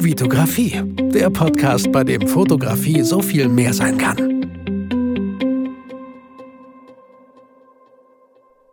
Vitografie, 0.00 0.80
der 1.12 1.28
Podcast, 1.28 1.90
bei 1.90 2.04
dem 2.04 2.28
Fotografie 2.28 3.02
so 3.02 3.20
viel 3.20 3.48
mehr 3.48 3.74
sein 3.74 3.98
kann. 3.98 4.16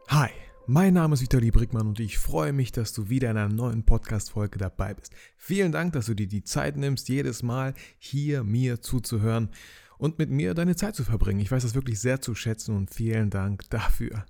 Hi, 0.07 0.29
mein 0.67 0.93
Name 0.93 1.15
ist 1.15 1.21
Vitali 1.21 1.49
Brickmann 1.49 1.87
und 1.87 1.99
ich 1.99 2.19
freue 2.19 2.53
mich, 2.53 2.71
dass 2.71 2.93
du 2.93 3.09
wieder 3.09 3.31
in 3.31 3.37
einer 3.37 3.53
neuen 3.53 3.83
Podcast-Folge 3.83 4.59
dabei 4.59 4.93
bist. 4.93 5.13
Vielen 5.35 5.71
Dank, 5.71 5.93
dass 5.93 6.05
du 6.05 6.13
dir 6.13 6.27
die 6.27 6.43
Zeit 6.43 6.77
nimmst, 6.77 7.09
jedes 7.09 7.41
Mal 7.41 7.73
hier 7.97 8.43
mir 8.43 8.81
zuzuhören 8.81 9.49
und 9.97 10.19
mit 10.19 10.29
mir 10.29 10.53
deine 10.53 10.75
Zeit 10.75 10.95
zu 10.95 11.03
verbringen. 11.03 11.39
Ich 11.39 11.49
weiß 11.49 11.63
das 11.63 11.73
wirklich 11.73 11.99
sehr 11.99 12.21
zu 12.21 12.35
schätzen 12.35 12.75
und 12.75 12.93
vielen 12.93 13.31
Dank 13.31 13.67
dafür. 13.71 14.25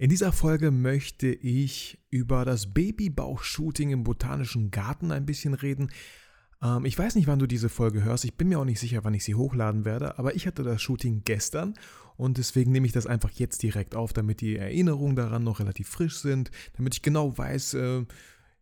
In 0.00 0.10
dieser 0.10 0.30
Folge 0.30 0.70
möchte 0.70 1.26
ich 1.26 1.98
über 2.08 2.44
das 2.44 2.72
Babybauch-Shooting 2.72 3.90
im 3.90 4.04
Botanischen 4.04 4.70
Garten 4.70 5.10
ein 5.10 5.26
bisschen 5.26 5.54
reden. 5.54 5.90
Ähm, 6.62 6.84
ich 6.84 6.96
weiß 6.96 7.16
nicht, 7.16 7.26
wann 7.26 7.40
du 7.40 7.48
diese 7.48 7.68
Folge 7.68 8.04
hörst. 8.04 8.24
Ich 8.24 8.34
bin 8.34 8.48
mir 8.48 8.60
auch 8.60 8.64
nicht 8.64 8.78
sicher, 8.78 9.02
wann 9.02 9.14
ich 9.14 9.24
sie 9.24 9.34
hochladen 9.34 9.84
werde. 9.84 10.16
Aber 10.16 10.36
ich 10.36 10.46
hatte 10.46 10.62
das 10.62 10.80
Shooting 10.80 11.22
gestern 11.24 11.74
und 12.16 12.38
deswegen 12.38 12.70
nehme 12.70 12.86
ich 12.86 12.92
das 12.92 13.08
einfach 13.08 13.32
jetzt 13.32 13.60
direkt 13.64 13.96
auf, 13.96 14.12
damit 14.12 14.40
die 14.40 14.56
Erinnerungen 14.56 15.16
daran 15.16 15.42
noch 15.42 15.58
relativ 15.58 15.88
frisch 15.88 16.18
sind, 16.18 16.52
damit 16.76 16.94
ich 16.94 17.02
genau 17.02 17.36
weiß, 17.36 17.74
äh, 17.74 18.04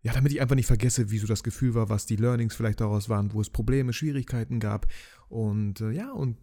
ja, 0.01 0.13
damit 0.15 0.33
ich 0.33 0.41
einfach 0.41 0.57
nicht 0.57 0.67
vergesse, 0.67 1.11
wie 1.11 1.19
so 1.19 1.27
das 1.27 1.43
Gefühl 1.43 1.75
war, 1.75 1.91
was 1.91 2.07
die 2.07 2.17
Learnings 2.17 2.55
vielleicht 2.55 2.81
daraus 2.81 3.11
waren, 3.11 3.35
wo 3.35 3.43
es 3.43 3.51
Probleme, 3.51 3.93
Schwierigkeiten 3.93 4.59
gab. 4.59 4.87
Und 5.29 5.83
äh, 5.83 5.91
ja, 5.91 6.13
und 6.13 6.39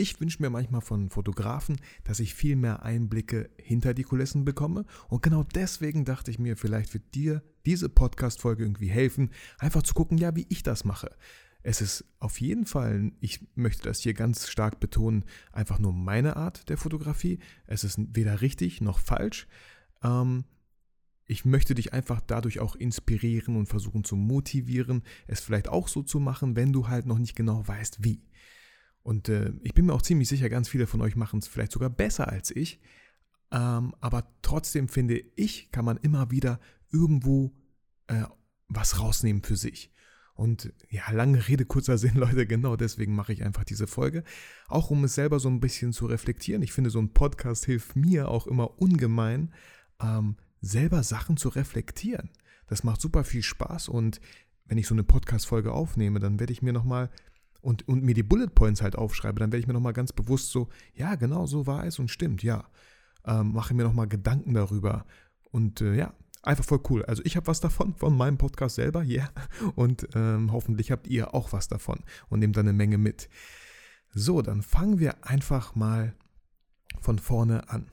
ich 0.00 0.18
wünsche 0.18 0.42
mir 0.42 0.48
manchmal 0.48 0.80
von 0.80 1.10
Fotografen, 1.10 1.76
dass 2.04 2.20
ich 2.20 2.34
viel 2.34 2.56
mehr 2.56 2.82
Einblicke 2.82 3.50
hinter 3.58 3.92
die 3.92 4.02
Kulissen 4.02 4.46
bekomme. 4.46 4.86
Und 5.08 5.22
genau 5.22 5.44
deswegen 5.44 6.06
dachte 6.06 6.30
ich 6.30 6.38
mir, 6.38 6.56
vielleicht 6.56 6.94
wird 6.94 7.14
dir 7.14 7.42
diese 7.66 7.90
Podcast-Folge 7.90 8.64
irgendwie 8.64 8.88
helfen, 8.88 9.30
einfach 9.58 9.82
zu 9.82 9.92
gucken, 9.92 10.16
ja, 10.16 10.34
wie 10.34 10.46
ich 10.48 10.62
das 10.62 10.86
mache. 10.86 11.14
Es 11.62 11.82
ist 11.82 12.06
auf 12.18 12.40
jeden 12.40 12.64
Fall, 12.64 13.12
ich 13.20 13.46
möchte 13.54 13.82
das 13.82 14.00
hier 14.00 14.14
ganz 14.14 14.48
stark 14.48 14.80
betonen, 14.80 15.26
einfach 15.52 15.78
nur 15.78 15.92
meine 15.92 16.36
Art 16.36 16.70
der 16.70 16.78
Fotografie. 16.78 17.38
Es 17.66 17.84
ist 17.84 18.00
weder 18.16 18.40
richtig 18.40 18.80
noch 18.80 18.98
falsch. 18.98 19.46
Ähm, 20.02 20.44
ich 21.26 21.44
möchte 21.44 21.74
dich 21.74 21.92
einfach 21.92 22.22
dadurch 22.26 22.58
auch 22.60 22.74
inspirieren 22.74 23.56
und 23.56 23.66
versuchen 23.66 24.02
zu 24.02 24.16
motivieren, 24.16 25.02
es 25.26 25.40
vielleicht 25.40 25.68
auch 25.68 25.88
so 25.88 26.02
zu 26.02 26.20
machen, 26.20 26.56
wenn 26.56 26.72
du 26.72 26.88
halt 26.88 27.04
noch 27.04 27.18
nicht 27.18 27.36
genau 27.36 27.68
weißt, 27.68 28.02
wie. 28.02 28.22
Und 29.02 29.28
äh, 29.28 29.52
ich 29.62 29.74
bin 29.74 29.86
mir 29.86 29.94
auch 29.94 30.02
ziemlich 30.02 30.28
sicher, 30.28 30.48
ganz 30.48 30.68
viele 30.68 30.86
von 30.86 31.00
euch 31.00 31.16
machen 31.16 31.38
es 31.38 31.48
vielleicht 31.48 31.72
sogar 31.72 31.90
besser 31.90 32.28
als 32.28 32.50
ich. 32.50 32.80
Ähm, 33.50 33.94
aber 34.00 34.26
trotzdem 34.42 34.88
finde 34.88 35.22
ich, 35.36 35.70
kann 35.72 35.84
man 35.84 35.96
immer 35.96 36.30
wieder 36.30 36.60
irgendwo 36.92 37.52
äh, 38.06 38.24
was 38.68 39.00
rausnehmen 39.00 39.42
für 39.42 39.56
sich. 39.56 39.92
Und 40.34 40.72
ja, 40.88 41.10
lange 41.10 41.48
Rede, 41.48 41.66
kurzer 41.66 41.98
Sinn, 41.98 42.14
Leute, 42.16 42.46
genau 42.46 42.76
deswegen 42.76 43.14
mache 43.14 43.32
ich 43.32 43.44
einfach 43.44 43.64
diese 43.64 43.86
Folge. 43.86 44.24
Auch 44.68 44.90
um 44.90 45.04
es 45.04 45.14
selber 45.14 45.38
so 45.40 45.48
ein 45.48 45.60
bisschen 45.60 45.92
zu 45.92 46.06
reflektieren. 46.06 46.62
Ich 46.62 46.72
finde, 46.72 46.90
so 46.90 46.98
ein 46.98 47.12
Podcast 47.12 47.66
hilft 47.66 47.96
mir 47.96 48.28
auch 48.28 48.46
immer 48.46 48.80
ungemein, 48.80 49.52
ähm, 50.00 50.36
selber 50.60 51.02
Sachen 51.02 51.36
zu 51.36 51.48
reflektieren. 51.48 52.30
Das 52.68 52.84
macht 52.84 53.00
super 53.00 53.24
viel 53.24 53.42
Spaß 53.42 53.88
und 53.88 54.20
wenn 54.64 54.78
ich 54.78 54.86
so 54.86 54.94
eine 54.94 55.02
Podcast-Folge 55.02 55.72
aufnehme, 55.72 56.20
dann 56.20 56.38
werde 56.38 56.52
ich 56.52 56.62
mir 56.62 56.72
nochmal 56.72 57.10
und, 57.60 57.86
und 57.88 58.02
mir 58.02 58.14
die 58.14 58.22
Bullet 58.22 58.48
Points 58.48 58.82
halt 58.82 58.96
aufschreibe, 58.96 59.40
dann 59.40 59.52
werde 59.52 59.60
ich 59.60 59.66
mir 59.66 59.74
nochmal 59.74 59.92
ganz 59.92 60.12
bewusst 60.12 60.50
so, 60.50 60.68
ja, 60.94 61.14
genau 61.14 61.46
so 61.46 61.66
war 61.66 61.84
es 61.84 61.98
und 61.98 62.10
stimmt, 62.10 62.42
ja. 62.42 62.64
Ähm, 63.24 63.52
mache 63.52 63.74
mir 63.74 63.84
nochmal 63.84 64.08
Gedanken 64.08 64.54
darüber. 64.54 65.04
Und 65.50 65.80
äh, 65.80 65.94
ja, 65.94 66.14
einfach 66.42 66.64
voll 66.64 66.80
cool. 66.88 67.04
Also 67.04 67.22
ich 67.24 67.36
habe 67.36 67.46
was 67.46 67.60
davon, 67.60 67.94
von 67.94 68.16
meinem 68.16 68.38
Podcast 68.38 68.76
selber, 68.76 69.02
ja. 69.02 69.24
Yeah. 69.24 69.32
Und 69.74 70.08
ähm, 70.14 70.52
hoffentlich 70.52 70.90
habt 70.90 71.06
ihr 71.06 71.34
auch 71.34 71.52
was 71.52 71.68
davon 71.68 72.00
und 72.28 72.40
nehmt 72.40 72.56
dann 72.56 72.66
eine 72.66 72.76
Menge 72.76 72.98
mit. 72.98 73.28
So, 74.12 74.42
dann 74.42 74.62
fangen 74.62 74.98
wir 74.98 75.24
einfach 75.24 75.74
mal 75.74 76.14
von 77.00 77.18
vorne 77.18 77.68
an. 77.68 77.90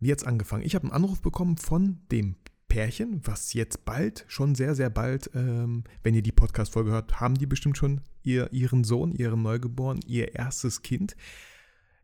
Wie 0.00 0.08
jetzt 0.08 0.26
angefangen? 0.26 0.64
Ich 0.64 0.74
habe 0.74 0.84
einen 0.84 0.92
Anruf 0.92 1.20
bekommen 1.20 1.56
von 1.56 2.00
dem 2.10 2.36
Pärchen, 2.68 3.20
was 3.24 3.54
jetzt 3.54 3.84
bald, 3.84 4.24
schon 4.28 4.54
sehr, 4.54 4.74
sehr 4.74 4.90
bald, 4.90 5.30
ähm, 5.34 5.84
wenn 6.02 6.14
ihr 6.14 6.22
die 6.22 6.32
Podcast-Folge 6.32 6.90
hört, 6.90 7.20
haben 7.20 7.34
die 7.34 7.46
bestimmt 7.46 7.78
schon 7.78 8.02
ihr, 8.22 8.52
ihren 8.52 8.84
Sohn, 8.84 9.12
ihren 9.12 9.42
Neugeborenen, 9.42 10.02
ihr 10.06 10.34
erstes 10.34 10.82
Kind. 10.82 11.16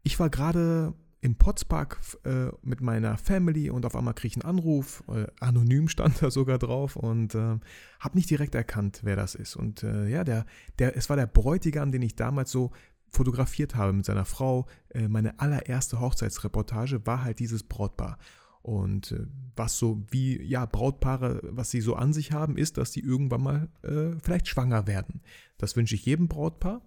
Ich 0.03 0.19
war 0.19 0.31
gerade 0.31 0.95
im 1.21 1.37
Potspark 1.37 1.99
äh, 2.25 2.49
mit 2.63 2.83
meiner 2.83 3.17
Family 3.17 3.71
und 3.71 3.87
auf 3.87 3.97
einmal 3.97 4.13
kriege 4.13 4.37
ich 4.37 4.45
einen 4.45 4.59
Anruf, 4.59 5.03
äh, 5.09 5.27
anonym 5.41 5.89
stand 5.89 6.17
da 6.23 6.31
sogar 6.31 6.59
drauf 6.59 6.97
und 6.97 7.35
äh, 7.35 7.59
habe 8.01 8.17
nicht 8.17 8.29
direkt 8.29 8.55
erkannt, 8.55 9.01
wer 9.05 9.17
das 9.17 9.35
ist. 9.35 9.57
Und 9.57 9.83
äh, 9.83 10.07
ja, 10.09 10.23
der, 10.23 10.45
der, 10.79 10.97
es 10.97 11.09
war 11.09 11.17
der 11.17 11.27
Bräutigam, 11.27 11.93
den 11.93 12.03
ich 12.03 12.15
damals 12.15 12.51
so 12.51 12.73
fotografiert 13.09 13.75
habe 13.75 13.95
mit 13.95 14.05
seiner 14.05 14.27
Frau. 14.27 14.67
Äh, 14.91 15.09
meine 15.09 15.41
allererste 15.41 16.01
Hochzeitsreportage 16.01 17.07
war 17.07 17.25
halt 17.25 17.39
dieses 17.39 17.63
Brautpaar. 17.63 18.19
Und 18.65 19.13
äh, 19.13 19.27
was 19.57 19.79
so 19.79 20.03
wie, 20.09 20.43
ja, 20.43 20.65
Brautpaare, 20.65 21.43
was 21.43 21.71
sie 21.71 21.83
so 21.83 21.97
an 21.97 22.15
sich 22.15 22.33
haben, 22.33 22.57
ist, 22.57 22.79
dass 22.79 22.93
sie 22.93 23.01
irgendwann 23.01 23.43
mal 23.43 23.69
äh, 23.83 24.19
vielleicht 24.23 24.49
schwanger 24.49 24.87
werden. 24.87 25.21
Das 25.59 25.77
wünsche 25.77 25.95
ich 25.95 26.07
jedem 26.07 26.29
Brautpaar, 26.29 26.81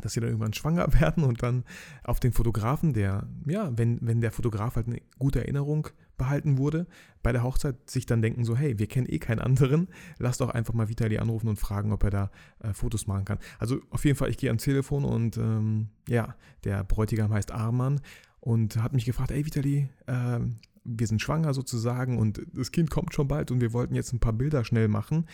dass 0.00 0.14
sie 0.14 0.20
dann 0.20 0.30
irgendwann 0.30 0.54
schwanger 0.54 0.92
werden 1.00 1.22
und 1.22 1.40
dann 1.40 1.62
auf 2.02 2.18
den 2.18 2.32
Fotografen, 2.32 2.94
der, 2.94 3.28
ja, 3.46 3.70
wenn, 3.78 4.00
wenn 4.02 4.20
der 4.20 4.32
Fotograf 4.32 4.74
halt 4.74 4.88
eine 4.88 5.00
gute 5.20 5.38
Erinnerung 5.38 5.86
behalten 6.16 6.58
wurde, 6.58 6.88
bei 7.22 7.30
der 7.30 7.44
Hochzeit 7.44 7.88
sich 7.88 8.04
dann 8.04 8.20
denken 8.20 8.44
so, 8.44 8.56
hey, 8.56 8.80
wir 8.80 8.88
kennen 8.88 9.06
eh 9.08 9.20
keinen 9.20 9.38
anderen, 9.38 9.86
lass 10.18 10.38
doch 10.38 10.50
einfach 10.50 10.74
mal 10.74 10.88
Vitali 10.88 11.18
anrufen 11.18 11.46
und 11.46 11.60
fragen, 11.60 11.92
ob 11.92 12.02
er 12.02 12.10
da 12.10 12.30
äh, 12.58 12.72
Fotos 12.72 13.06
machen 13.06 13.24
kann. 13.24 13.38
Also 13.60 13.80
auf 13.90 14.04
jeden 14.04 14.16
Fall, 14.16 14.30
ich 14.30 14.36
gehe 14.36 14.50
ans 14.50 14.64
Telefon 14.64 15.04
und 15.04 15.36
ähm, 15.36 15.90
ja, 16.08 16.34
der 16.64 16.82
Bräutigam 16.82 17.32
heißt 17.32 17.52
Arman 17.52 18.00
und 18.40 18.76
hat 18.82 18.92
mich 18.92 19.04
gefragt, 19.04 19.30
ey 19.30 19.44
Vitali, 19.44 19.88
äh, 20.06 20.40
wir 20.88 21.06
sind 21.06 21.20
schwanger 21.20 21.54
sozusagen 21.54 22.18
und 22.18 22.42
das 22.52 22.72
Kind 22.72 22.90
kommt 22.90 23.14
schon 23.14 23.28
bald 23.28 23.50
und 23.50 23.60
wir 23.60 23.72
wollten 23.72 23.94
jetzt 23.94 24.12
ein 24.12 24.20
paar 24.20 24.32
Bilder 24.32 24.64
schnell 24.64 24.88
machen, 24.88 25.26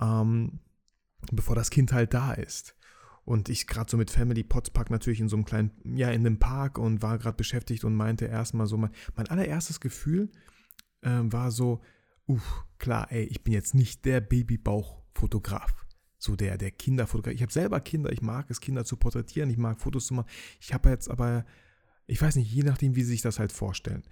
ähm, 0.00 0.60
bevor 1.32 1.54
das 1.54 1.70
Kind 1.70 1.92
halt 1.92 2.14
da 2.14 2.32
ist. 2.32 2.74
Und 3.24 3.48
ich 3.48 3.66
gerade 3.66 3.90
so 3.90 3.96
mit 3.96 4.10
Family 4.10 4.42
Potspark 4.44 4.90
natürlich 4.90 5.20
in 5.20 5.28
so 5.28 5.36
einem 5.36 5.46
kleinen, 5.46 5.70
ja, 5.96 6.10
in 6.10 6.26
einem 6.26 6.38
Park 6.38 6.78
und 6.78 7.00
war 7.00 7.18
gerade 7.18 7.36
beschäftigt 7.36 7.84
und 7.84 7.94
meinte 7.94 8.26
erstmal 8.26 8.66
so, 8.66 8.76
mein, 8.76 8.90
mein 9.16 9.28
allererstes 9.28 9.80
Gefühl 9.80 10.30
äh, 11.00 11.20
war 11.22 11.50
so, 11.50 11.80
uff, 12.26 12.64
klar, 12.78 13.10
ey, 13.10 13.24
ich 13.24 13.42
bin 13.42 13.54
jetzt 13.54 13.74
nicht 13.74 14.04
der 14.04 14.20
Babybauchfotograf. 14.20 15.86
So 16.18 16.36
der, 16.36 16.58
der 16.58 16.70
Kinderfotograf. 16.70 17.34
Ich 17.34 17.42
habe 17.42 17.52
selber 17.52 17.80
Kinder, 17.80 18.12
ich 18.12 18.22
mag 18.22 18.50
es, 18.50 18.60
Kinder 18.60 18.84
zu 18.84 18.96
porträtieren, 18.96 19.50
ich 19.50 19.58
mag 19.58 19.80
Fotos 19.80 20.06
zu 20.06 20.14
machen. 20.14 20.28
Ich 20.60 20.72
habe 20.72 20.90
jetzt 20.90 21.10
aber, 21.10 21.44
ich 22.06 22.20
weiß 22.20 22.36
nicht, 22.36 22.50
je 22.50 22.62
nachdem, 22.62 22.94
wie 22.94 23.02
sie 23.02 23.12
sich 23.12 23.22
das 23.22 23.38
halt 23.38 23.52
vorstellen. 23.52 24.04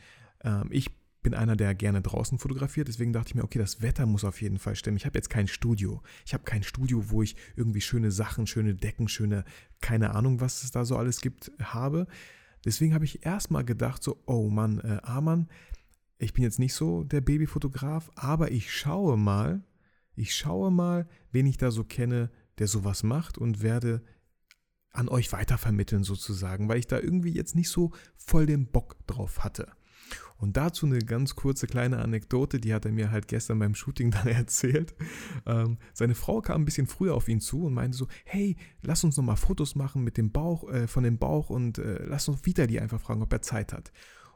Ähm, 0.42 0.68
ich 0.70 0.90
bin 1.22 1.34
einer, 1.34 1.54
der 1.54 1.74
gerne 1.74 2.02
draußen 2.02 2.38
fotografiert, 2.38 2.88
deswegen 2.88 3.12
dachte 3.12 3.28
ich 3.28 3.34
mir, 3.36 3.44
okay, 3.44 3.58
das 3.58 3.80
Wetter 3.80 4.06
muss 4.06 4.24
auf 4.24 4.42
jeden 4.42 4.58
Fall 4.58 4.74
stimmen. 4.74 4.96
Ich 4.96 5.06
habe 5.06 5.16
jetzt 5.16 5.30
kein 5.30 5.46
Studio. 5.46 6.02
Ich 6.26 6.34
habe 6.34 6.42
kein 6.44 6.64
Studio, 6.64 7.10
wo 7.10 7.22
ich 7.22 7.36
irgendwie 7.54 7.80
schöne 7.80 8.10
Sachen, 8.10 8.46
schöne 8.46 8.74
Decken, 8.74 9.08
schöne, 9.08 9.44
keine 9.80 10.14
Ahnung, 10.14 10.40
was 10.40 10.64
es 10.64 10.72
da 10.72 10.84
so 10.84 10.96
alles 10.96 11.20
gibt, 11.20 11.52
habe. 11.62 12.06
Deswegen 12.64 12.94
habe 12.94 13.04
ich 13.04 13.24
erstmal 13.24 13.64
gedacht, 13.64 14.02
so, 14.02 14.20
oh 14.26 14.48
Mann, 14.48 14.80
äh, 14.80 14.98
Arman, 15.02 15.48
ich 16.18 16.32
bin 16.32 16.44
jetzt 16.44 16.58
nicht 16.58 16.74
so 16.74 17.04
der 17.04 17.20
Babyfotograf, 17.20 18.10
aber 18.14 18.50
ich 18.50 18.72
schaue 18.72 19.16
mal, 19.16 19.62
ich 20.14 20.34
schaue 20.34 20.70
mal, 20.70 21.08
wen 21.30 21.46
ich 21.46 21.56
da 21.56 21.70
so 21.70 21.84
kenne, 21.84 22.30
der 22.58 22.68
sowas 22.68 23.02
macht 23.02 23.38
und 23.38 23.62
werde 23.62 24.02
an 24.90 25.08
euch 25.08 25.32
weitervermitteln 25.32 26.04
sozusagen, 26.04 26.68
weil 26.68 26.78
ich 26.78 26.86
da 26.86 26.98
irgendwie 26.98 27.32
jetzt 27.32 27.54
nicht 27.56 27.70
so 27.70 27.92
voll 28.16 28.46
den 28.46 28.66
Bock 28.66 28.96
drauf 29.06 29.42
hatte. 29.42 29.72
Und 30.38 30.56
dazu 30.56 30.86
eine 30.86 30.98
ganz 30.98 31.36
kurze 31.36 31.66
kleine 31.66 31.98
Anekdote, 31.98 32.58
die 32.58 32.74
hat 32.74 32.84
er 32.84 32.92
mir 32.92 33.10
halt 33.10 33.28
gestern 33.28 33.58
beim 33.58 33.74
Shooting 33.74 34.10
dann 34.12 34.26
erzählt. 34.26 34.94
Ähm, 35.46 35.78
seine 35.94 36.14
Frau 36.14 36.40
kam 36.40 36.62
ein 36.62 36.64
bisschen 36.64 36.86
früher 36.86 37.14
auf 37.14 37.28
ihn 37.28 37.40
zu 37.40 37.64
und 37.64 37.74
meinte 37.74 37.96
so, 37.96 38.08
hey, 38.24 38.56
lass 38.82 39.04
uns 39.04 39.16
nochmal 39.16 39.36
Fotos 39.36 39.74
machen 39.74 40.02
mit 40.02 40.16
dem 40.16 40.32
Bauch, 40.32 40.68
äh, 40.70 40.86
von 40.86 41.04
dem 41.04 41.18
Bauch 41.18 41.50
und 41.50 41.78
äh, 41.78 42.04
lass 42.04 42.28
uns 42.28 42.44
Vitali 42.44 42.78
einfach 42.80 43.00
fragen, 43.00 43.22
ob 43.22 43.32
er 43.32 43.42
Zeit 43.42 43.72
hat. 43.72 43.92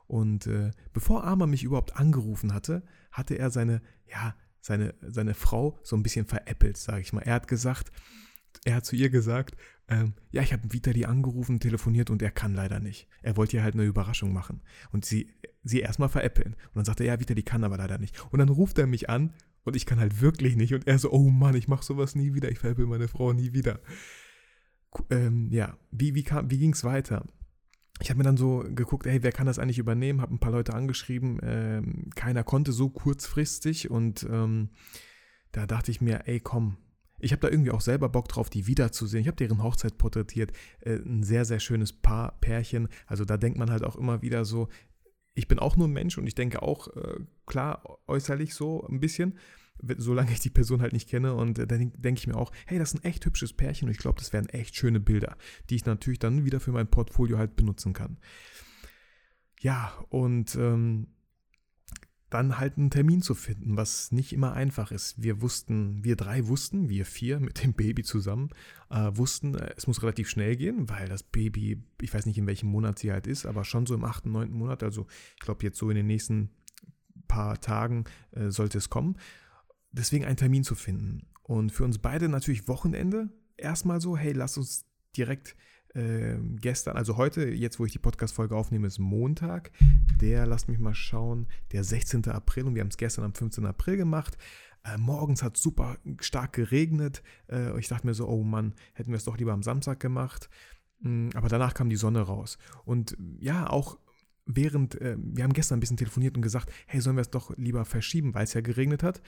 Und 0.07 0.47
äh, 0.47 0.71
bevor 0.93 1.25
Arma 1.25 1.47
mich 1.47 1.65
überhaupt 1.65 1.97
angerufen 1.97 2.55
hatte, 2.55 2.85
hatte 3.11 3.39
er 3.39 3.51
seine, 3.51 3.83
ja, 4.09 4.37
seine, 4.61 4.95
seine 5.01 5.35
Frau 5.35 5.79
so 5.83 5.97
ein 5.97 6.03
bisschen 6.03 6.27
veräppelt, 6.27 6.77
sage 6.77 7.01
ich 7.01 7.13
mal. 7.13 7.23
Er 7.23 7.35
hat 7.35 7.49
gesagt, 7.49 7.91
er 8.65 8.77
hat 8.77 8.87
zu 8.87 8.97
ihr 8.97 9.11
gesagt, 9.11 9.57
ähm, 9.89 10.15
ja, 10.31 10.43
ich 10.43 10.53
habe 10.53 10.73
Vitali 10.73 11.05
angerufen, 11.05 11.61
telefoniert 11.61 12.11
und 12.11 12.23
er 12.23 12.31
kann 12.31 12.55
leider 12.55 12.81
nicht. 12.81 13.09
Er 13.23 13.37
wollte 13.37 13.57
ihr 13.57 13.63
halt 13.63 13.75
eine 13.75 13.85
Überraschung 13.85 14.33
machen. 14.33 14.63
Und 14.91 15.05
sie, 15.05 15.33
sie 15.67 15.81
erstmal 15.81 16.09
veräppeln. 16.09 16.55
Und 16.55 16.77
dann 16.77 16.85
sagt 16.85 17.01
er, 17.01 17.07
ja, 17.07 17.21
Vita, 17.21 17.35
die 17.35 17.43
kann 17.43 17.65
aber 17.65 17.77
leider 17.77 17.99
nicht. 17.99 18.17
Und 18.31 18.39
dann 18.39 18.49
ruft 18.49 18.79
er 18.79 18.87
mich 18.87 19.11
an 19.11 19.33
und 19.65 19.77
ich 19.77 19.87
kann 19.87 19.99
halt 19.99 20.21
wirklich 20.21 20.57
nicht. 20.57 20.73
Und 20.75 20.87
er 20.87 20.99
so, 20.99 21.11
oh 21.11 21.29
Mann, 21.29 21.57
ich 21.57 21.69
mache 21.69 21.85
sowas 21.85 22.15
nie 22.15 22.35
wieder, 22.35 22.51
ich 22.51 22.59
veräppel 22.59 22.87
meine 22.87 23.09
Frau 23.09 23.33
nie 23.33 23.53
wieder. 23.53 23.81
Ähm, 25.11 25.51
ja, 25.51 25.77
wie, 25.91 26.15
wie, 26.15 26.25
wie 26.25 26.59
ging 26.59 26.73
es 26.73 26.85
weiter? 26.85 27.27
Ich 28.01 28.11
habe 28.11 28.19
mir 28.19 28.25
dann 28.25 28.37
so 28.37 28.65
geguckt, 28.69 29.07
hey, 29.07 29.23
wer 29.23 29.33
kann 29.33 29.47
das 29.47 29.59
eigentlich 29.59 29.79
übernehmen? 29.79 30.21
Habe 30.21 30.35
ein 30.35 30.39
paar 30.39 30.53
Leute 30.53 30.75
angeschrieben. 30.75 31.39
Ähm, 31.43 32.11
keiner 32.15 32.45
konnte 32.45 32.73
so 32.73 32.91
kurzfristig. 32.91 33.91
Und 33.91 34.27
ähm, 34.31 34.71
da 35.53 35.67
dachte 35.67 35.91
ich 35.91 36.01
mir, 36.01 36.27
ey, 36.27 36.41
komm, 36.41 36.77
ich 37.19 37.33
habe 37.33 37.41
da 37.41 37.49
irgendwie 37.49 37.71
auch 37.71 37.81
selber 37.81 38.09
Bock 38.09 38.29
drauf, 38.29 38.51
die 38.51 38.67
wiederzusehen. 38.67 39.23
Ich 39.23 39.29
habe 39.29 39.37
deren 39.37 39.63
Hochzeit 39.63 39.97
porträtiert. 39.97 40.53
Äh, 40.81 40.97
ein 40.97 41.23
sehr, 41.23 41.45
sehr 41.45 41.61
schönes 41.61 41.93
Paar, 41.93 42.39
Pärchen. 42.41 42.89
Also 43.07 43.25
da 43.25 43.37
denkt 43.37 43.59
man 43.59 43.71
halt 43.71 43.85
auch 43.85 43.97
immer 43.97 44.23
wieder 44.23 44.45
so, 44.45 44.69
ich 45.37 45.49
bin 45.49 45.59
auch 45.59 45.77
nur 45.77 45.87
ein 45.87 45.93
Mensch 45.93 46.17
und 46.17 46.27
ich 46.27 46.35
denke 46.35 46.63
auch, 46.63 46.89
äh, 46.97 47.21
klar, 47.45 47.99
äußerlich 48.09 48.55
so 48.55 48.85
ein 48.89 49.01
bisschen, 49.01 49.39
solange 49.99 50.33
ich 50.33 50.41
die 50.41 50.51
Person 50.51 50.81
halt 50.81 50.95
nicht 50.95 51.11
kenne. 51.11 51.35
Und 51.35 51.59
äh, 51.59 51.67
dann 51.67 51.93
denke 51.95 52.19
ich 52.19 52.27
mir 52.27 52.37
auch, 52.37 52.53
hey, 52.65 52.79
das 52.79 52.95
ist 52.95 53.01
ein 53.01 53.05
echt 53.05 53.25
hübsches 53.27 53.53
Pärchen 53.53 53.87
und 53.87 53.93
ich 53.93 53.99
glaube, 53.99 54.19
das 54.19 54.33
wären 54.33 54.49
echt 54.49 54.75
schöne 54.75 54.99
Bilder, 54.99 55.37
die 55.69 55.77
ich 55.77 55.85
natürlich 55.85 56.19
dann 56.19 56.47
wieder 56.47 56.59
für 56.59 56.73
mein 56.73 56.89
Portfolio 56.89 57.37
halt 57.37 57.55
benutzen 57.55 57.93
kann. 57.93 58.17
Ja, 59.61 59.93
und 60.09 60.55
ähm, 60.57 61.09
dann 62.37 62.59
halt 62.59 62.77
einen 62.77 62.91
Termin 62.91 63.23
zu 63.23 63.35
finden, 63.35 63.77
was 63.77 64.13
nicht 64.13 64.33
immer 64.35 64.53
einfach 64.53 64.93
ist. 64.93 65.23
Wir 65.23 65.41
wussten, 65.41 66.05
wir 66.05 66.17
drei 66.17 66.47
wussten, 66.47 66.91
wir 66.91 67.07
vier 67.07 67.41
mit 67.41 67.63
dem 67.63 67.73
Baby 67.73 68.03
zusammen, 68.03 68.51
äh, 68.91 69.11
wussten, 69.15 69.55
äh, 69.55 69.73
es 69.77 69.87
muss 69.87 70.03
relativ 70.03 70.29
schnell 70.29 70.55
gehen, 70.55 70.89
weil 70.91 71.09
das 71.09 71.23
Baby, 71.23 71.83
ich 72.01 72.13
weiß 72.13 72.27
nicht 72.27 72.37
in 72.37 72.47
welchem 72.47 72.69
Monat 72.69 72.99
sie 72.99 73.11
halt 73.11 73.27
ist, 73.27 73.47
aber 73.47 73.65
schon 73.65 73.87
so 73.87 73.95
im 73.95 74.05
achten, 74.05 74.33
neunten 74.33 74.57
Monat, 74.57 74.83
also 74.83 75.07
ich 75.35 75.41
glaube 75.41 75.65
jetzt 75.65 75.79
so 75.79 75.89
in 75.89 75.97
den 75.97 76.07
nächsten 76.07 76.51
paar 77.27 77.59
Tagen 77.61 78.05
äh, 78.33 78.51
sollte 78.51 78.79
es 78.79 78.91
kommen. 78.91 79.17
Deswegen 79.93 80.27
einen 80.27 80.37
Termin 80.37 80.63
zu 80.63 80.75
finden. 80.75 81.27
Und 81.43 81.73
für 81.73 81.85
uns 81.85 81.99
beide 81.99 82.29
natürlich 82.29 82.69
Wochenende. 82.69 83.31
Erstmal 83.57 84.01
so, 84.01 84.17
hey, 84.17 84.33
lass 84.33 84.59
uns 84.59 84.85
direkt 85.17 85.57
äh, 85.97 86.37
gestern, 86.61 86.97
also 86.97 87.17
heute, 87.17 87.49
jetzt 87.49 87.79
wo 87.81 87.87
ich 87.87 87.93
die 87.93 87.99
Podcast-Folge 87.99 88.55
aufnehme, 88.55 88.87
ist 88.87 88.99
Montag. 88.99 89.71
Der, 90.21 90.47
lasst 90.47 90.69
mich 90.69 90.79
mal 90.79 90.95
schauen, 90.95 91.47
der 91.73 91.85
16. 91.85 92.29
April 92.29 92.65
und 92.65 92.75
wir 92.75 92.81
haben 92.83 92.89
es 92.89 92.99
gestern 92.99 93.25
am 93.25 93.35
15. 93.35 93.65
April 93.65 93.97
gemacht. 93.97 94.37
Äh, 94.85 94.99
morgens 94.99 95.43
hat 95.43 95.57
es 95.57 95.63
super 95.63 95.97
stark 96.21 96.53
geregnet. 96.53 97.23
Äh, 97.51 97.79
ich 97.79 97.89
dachte 97.89 98.07
mir 98.07 98.15
so, 98.15 98.29
oh 98.29 98.43
Mann, 98.43 98.75
hätten 98.93 99.11
wir 99.11 99.17
es 99.17 99.25
doch 99.25 99.39
lieber 99.39 99.53
am 99.53 99.63
Samstag 99.63 99.99
gemacht. 99.99 100.51
Mhm, 101.01 101.31
aber 101.35 101.49
danach 101.49 101.73
kam 101.73 101.89
die 101.89 101.97
Sonne 101.97 102.21
raus. 102.21 102.59
Und 102.85 103.17
ja, 103.41 103.69
auch 103.71 103.99
während, 104.45 105.01
äh, 105.01 105.17
wir 105.19 105.45
haben 105.45 105.55
gestern 105.55 105.79
ein 105.79 105.81
bisschen 105.81 105.97
telefoniert 105.97 106.37
und 106.37 106.43
gesagt, 106.43 106.71
hey, 106.87 107.01
sollen 107.01 107.17
wir 107.17 107.23
es 107.23 107.31
doch 107.31 107.57
lieber 107.57 107.87
verschieben, 107.87 108.35
weil 108.35 108.45
es 108.45 108.55
ja 108.55 108.61
geregnet 108.61 109.03
hat. 109.03 109.23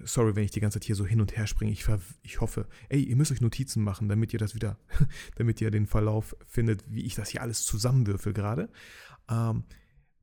Sorry, 0.00 0.34
wenn 0.34 0.44
ich 0.44 0.50
die 0.50 0.60
ganze 0.60 0.80
Zeit 0.80 0.84
hier 0.84 0.96
so 0.96 1.06
hin 1.06 1.20
und 1.20 1.36
her 1.36 1.46
springe. 1.46 1.70
Ich, 1.70 1.86
ich 2.22 2.40
hoffe, 2.40 2.66
ey, 2.88 3.02
ihr 3.02 3.16
müsst 3.16 3.30
euch 3.30 3.40
Notizen 3.40 3.82
machen, 3.82 4.08
damit 4.08 4.32
ihr 4.32 4.38
das 4.38 4.54
wieder, 4.54 4.78
damit 5.36 5.60
ihr 5.60 5.70
den 5.70 5.86
Verlauf 5.86 6.36
findet, 6.46 6.84
wie 6.88 7.04
ich 7.04 7.14
das 7.14 7.28
hier 7.28 7.42
alles 7.42 7.64
zusammenwürfel 7.64 8.32
gerade. 8.32 8.68
Ähm, 9.30 9.64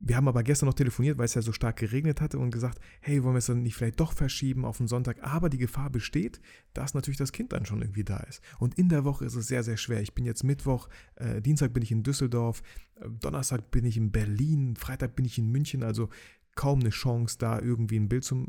wir 0.04 0.16
haben 0.16 0.28
aber 0.28 0.42
gestern 0.42 0.66
noch 0.66 0.74
telefoniert, 0.74 1.20
weil 1.20 1.26
es 1.26 1.36
ja 1.36 1.44
so 1.44 1.52
stark 1.52 1.78
geregnet 1.78 2.22
hatte 2.22 2.40
und 2.40 2.50
gesagt, 2.50 2.80
hey, 3.02 3.24
wollen 3.24 3.36
wir 3.36 3.40
es 3.40 3.46
dann 3.46 3.62
nicht 3.62 3.76
vielleicht 3.76 4.00
doch 4.00 4.14
verschieben 4.14 4.66
auf 4.66 4.78
den 4.78 4.88
Sonntag? 4.88 5.24
Aber 5.24 5.48
die 5.48 5.60
Gefahr 5.60 5.92
besteht, 5.92 6.42
dass 6.74 6.96
natürlich 6.96 7.20
das 7.20 7.32
Kind 7.32 7.54
dann 7.54 7.66
schon 7.66 7.82
irgendwie 7.82 8.04
da 8.04 8.18
ist. 8.18 8.42
Und 8.58 8.80
in 8.80 8.90
der 8.90 9.06
Woche 9.06 9.26
ist 9.26 9.36
es 9.36 9.48
sehr, 9.48 9.64
sehr 9.64 9.78
schwer. 9.78 10.02
Ich 10.02 10.16
bin 10.16 10.26
jetzt 10.26 10.44
Mittwoch, 10.44 10.90
äh, 11.16 11.40
Dienstag 11.40 11.74
bin 11.74 11.84
ich 11.84 11.92
in 11.92 12.02
Düsseldorf, 12.02 12.64
äh, 12.96 13.10
Donnerstag 13.10 13.70
bin 13.70 13.86
ich 13.86 13.96
in 13.96 14.12
Berlin, 14.12 14.76
Freitag 14.76 15.16
bin 15.16 15.26
ich 15.26 15.38
in 15.38 15.52
München. 15.52 15.84
Also 15.84 16.10
kaum 16.56 16.80
eine 16.80 16.90
Chance, 16.90 17.38
da 17.38 17.60
irgendwie 17.60 17.98
ein 17.98 18.10
Bild 18.10 18.24
zu 18.24 18.48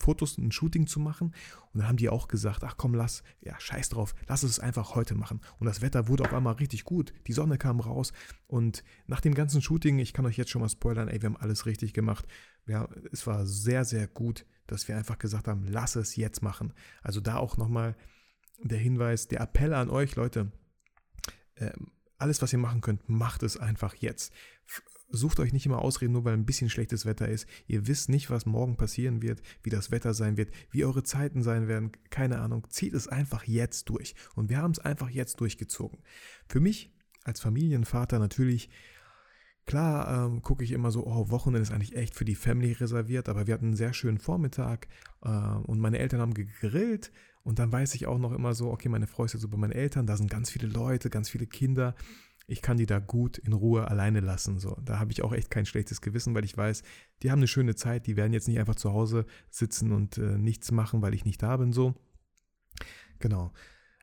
Fotos, 0.00 0.38
ein 0.38 0.52
Shooting 0.52 0.86
zu 0.86 1.00
machen. 1.00 1.34
Und 1.72 1.80
dann 1.80 1.88
haben 1.88 1.96
die 1.96 2.08
auch 2.08 2.28
gesagt, 2.28 2.64
ach 2.64 2.76
komm, 2.76 2.94
lass, 2.94 3.22
ja, 3.40 3.58
scheiß 3.58 3.90
drauf, 3.90 4.14
lass 4.26 4.42
es 4.42 4.58
einfach 4.58 4.94
heute 4.94 5.14
machen. 5.14 5.40
Und 5.58 5.66
das 5.66 5.82
Wetter 5.82 6.08
wurde 6.08 6.24
auf 6.24 6.34
einmal 6.34 6.54
richtig 6.54 6.84
gut. 6.84 7.12
Die 7.26 7.32
Sonne 7.32 7.58
kam 7.58 7.80
raus. 7.80 8.12
Und 8.46 8.84
nach 9.06 9.20
dem 9.20 9.34
ganzen 9.34 9.62
Shooting, 9.62 9.98
ich 9.98 10.12
kann 10.12 10.26
euch 10.26 10.36
jetzt 10.36 10.50
schon 10.50 10.62
mal 10.62 10.68
spoilern, 10.68 11.08
ey, 11.08 11.20
wir 11.22 11.28
haben 11.28 11.36
alles 11.36 11.66
richtig 11.66 11.92
gemacht. 11.92 12.26
Ja, 12.66 12.88
es 13.12 13.26
war 13.26 13.46
sehr, 13.46 13.84
sehr 13.84 14.06
gut, 14.06 14.46
dass 14.66 14.88
wir 14.88 14.96
einfach 14.96 15.18
gesagt 15.18 15.48
haben, 15.48 15.66
lass 15.68 15.96
es 15.96 16.16
jetzt 16.16 16.42
machen. 16.42 16.72
Also 17.02 17.20
da 17.20 17.36
auch 17.36 17.56
nochmal 17.56 17.96
der 18.62 18.78
Hinweis, 18.78 19.28
der 19.28 19.40
Appell 19.40 19.74
an 19.74 19.90
euch, 19.90 20.16
Leute, 20.16 20.52
äh, 21.56 21.72
alles, 22.18 22.40
was 22.40 22.52
ihr 22.52 22.58
machen 22.58 22.80
könnt, 22.80 23.08
macht 23.08 23.42
es 23.42 23.56
einfach 23.56 23.94
jetzt 23.96 24.32
sucht 25.08 25.40
euch 25.40 25.52
nicht 25.52 25.66
immer 25.66 25.80
Ausreden, 25.80 26.12
nur 26.12 26.24
weil 26.24 26.34
ein 26.34 26.46
bisschen 26.46 26.70
schlechtes 26.70 27.06
Wetter 27.06 27.28
ist. 27.28 27.46
Ihr 27.66 27.86
wisst 27.86 28.08
nicht, 28.08 28.30
was 28.30 28.46
morgen 28.46 28.76
passieren 28.76 29.22
wird, 29.22 29.42
wie 29.62 29.70
das 29.70 29.90
Wetter 29.90 30.14
sein 30.14 30.36
wird, 30.36 30.50
wie 30.70 30.84
eure 30.84 31.02
Zeiten 31.02 31.42
sein 31.42 31.68
werden. 31.68 31.92
Keine 32.10 32.40
Ahnung. 32.40 32.66
Zieht 32.70 32.94
es 32.94 33.08
einfach 33.08 33.44
jetzt 33.44 33.88
durch. 33.88 34.14
Und 34.34 34.50
wir 34.50 34.58
haben 34.58 34.72
es 34.72 34.78
einfach 34.78 35.10
jetzt 35.10 35.40
durchgezogen. 35.40 36.00
Für 36.48 36.60
mich 36.60 36.92
als 37.24 37.40
Familienvater 37.40 38.18
natürlich 38.18 38.70
Klar 39.66 40.26
ähm, 40.26 40.42
gucke 40.42 40.62
ich 40.62 40.72
immer 40.72 40.90
so, 40.90 41.06
oh, 41.06 41.30
Wochenende 41.30 41.62
ist 41.62 41.72
eigentlich 41.72 41.96
echt 41.96 42.14
für 42.14 42.26
die 42.26 42.34
Family 42.34 42.72
reserviert, 42.72 43.30
aber 43.30 43.46
wir 43.46 43.54
hatten 43.54 43.66
einen 43.66 43.76
sehr 43.76 43.94
schönen 43.94 44.18
Vormittag 44.18 44.88
äh, 45.22 45.28
und 45.28 45.80
meine 45.80 45.98
Eltern 45.98 46.20
haben 46.20 46.34
gegrillt 46.34 47.10
und 47.44 47.58
dann 47.58 47.72
weiß 47.72 47.94
ich 47.94 48.06
auch 48.06 48.18
noch 48.18 48.32
immer 48.32 48.54
so, 48.54 48.70
okay, 48.70 48.90
meine 48.90 49.06
Frau 49.06 49.24
ist 49.24 49.32
jetzt 49.32 49.42
so 49.42 49.48
bei 49.48 49.56
meinen 49.56 49.72
Eltern, 49.72 50.06
da 50.06 50.18
sind 50.18 50.28
ganz 50.28 50.50
viele 50.50 50.66
Leute, 50.66 51.08
ganz 51.08 51.30
viele 51.30 51.46
Kinder 51.46 51.94
ich 52.46 52.62
kann 52.62 52.76
die 52.76 52.86
da 52.86 52.98
gut 52.98 53.38
in 53.38 53.52
Ruhe 53.52 53.88
alleine 53.88 54.20
lassen. 54.20 54.58
So, 54.58 54.76
da 54.84 54.98
habe 54.98 55.12
ich 55.12 55.22
auch 55.22 55.32
echt 55.32 55.50
kein 55.50 55.66
schlechtes 55.66 56.00
Gewissen, 56.00 56.34
weil 56.34 56.44
ich 56.44 56.56
weiß, 56.56 56.82
die 57.22 57.30
haben 57.30 57.38
eine 57.38 57.48
schöne 57.48 57.74
Zeit, 57.74 58.06
die 58.06 58.16
werden 58.16 58.32
jetzt 58.32 58.48
nicht 58.48 58.58
einfach 58.58 58.74
zu 58.74 58.92
Hause 58.92 59.26
sitzen 59.50 59.92
und 59.92 60.18
äh, 60.18 60.38
nichts 60.38 60.70
machen, 60.70 61.00
weil 61.02 61.14
ich 61.14 61.24
nicht 61.24 61.42
da 61.42 61.56
bin. 61.56 61.72
So, 61.72 61.94
genau. 63.18 63.52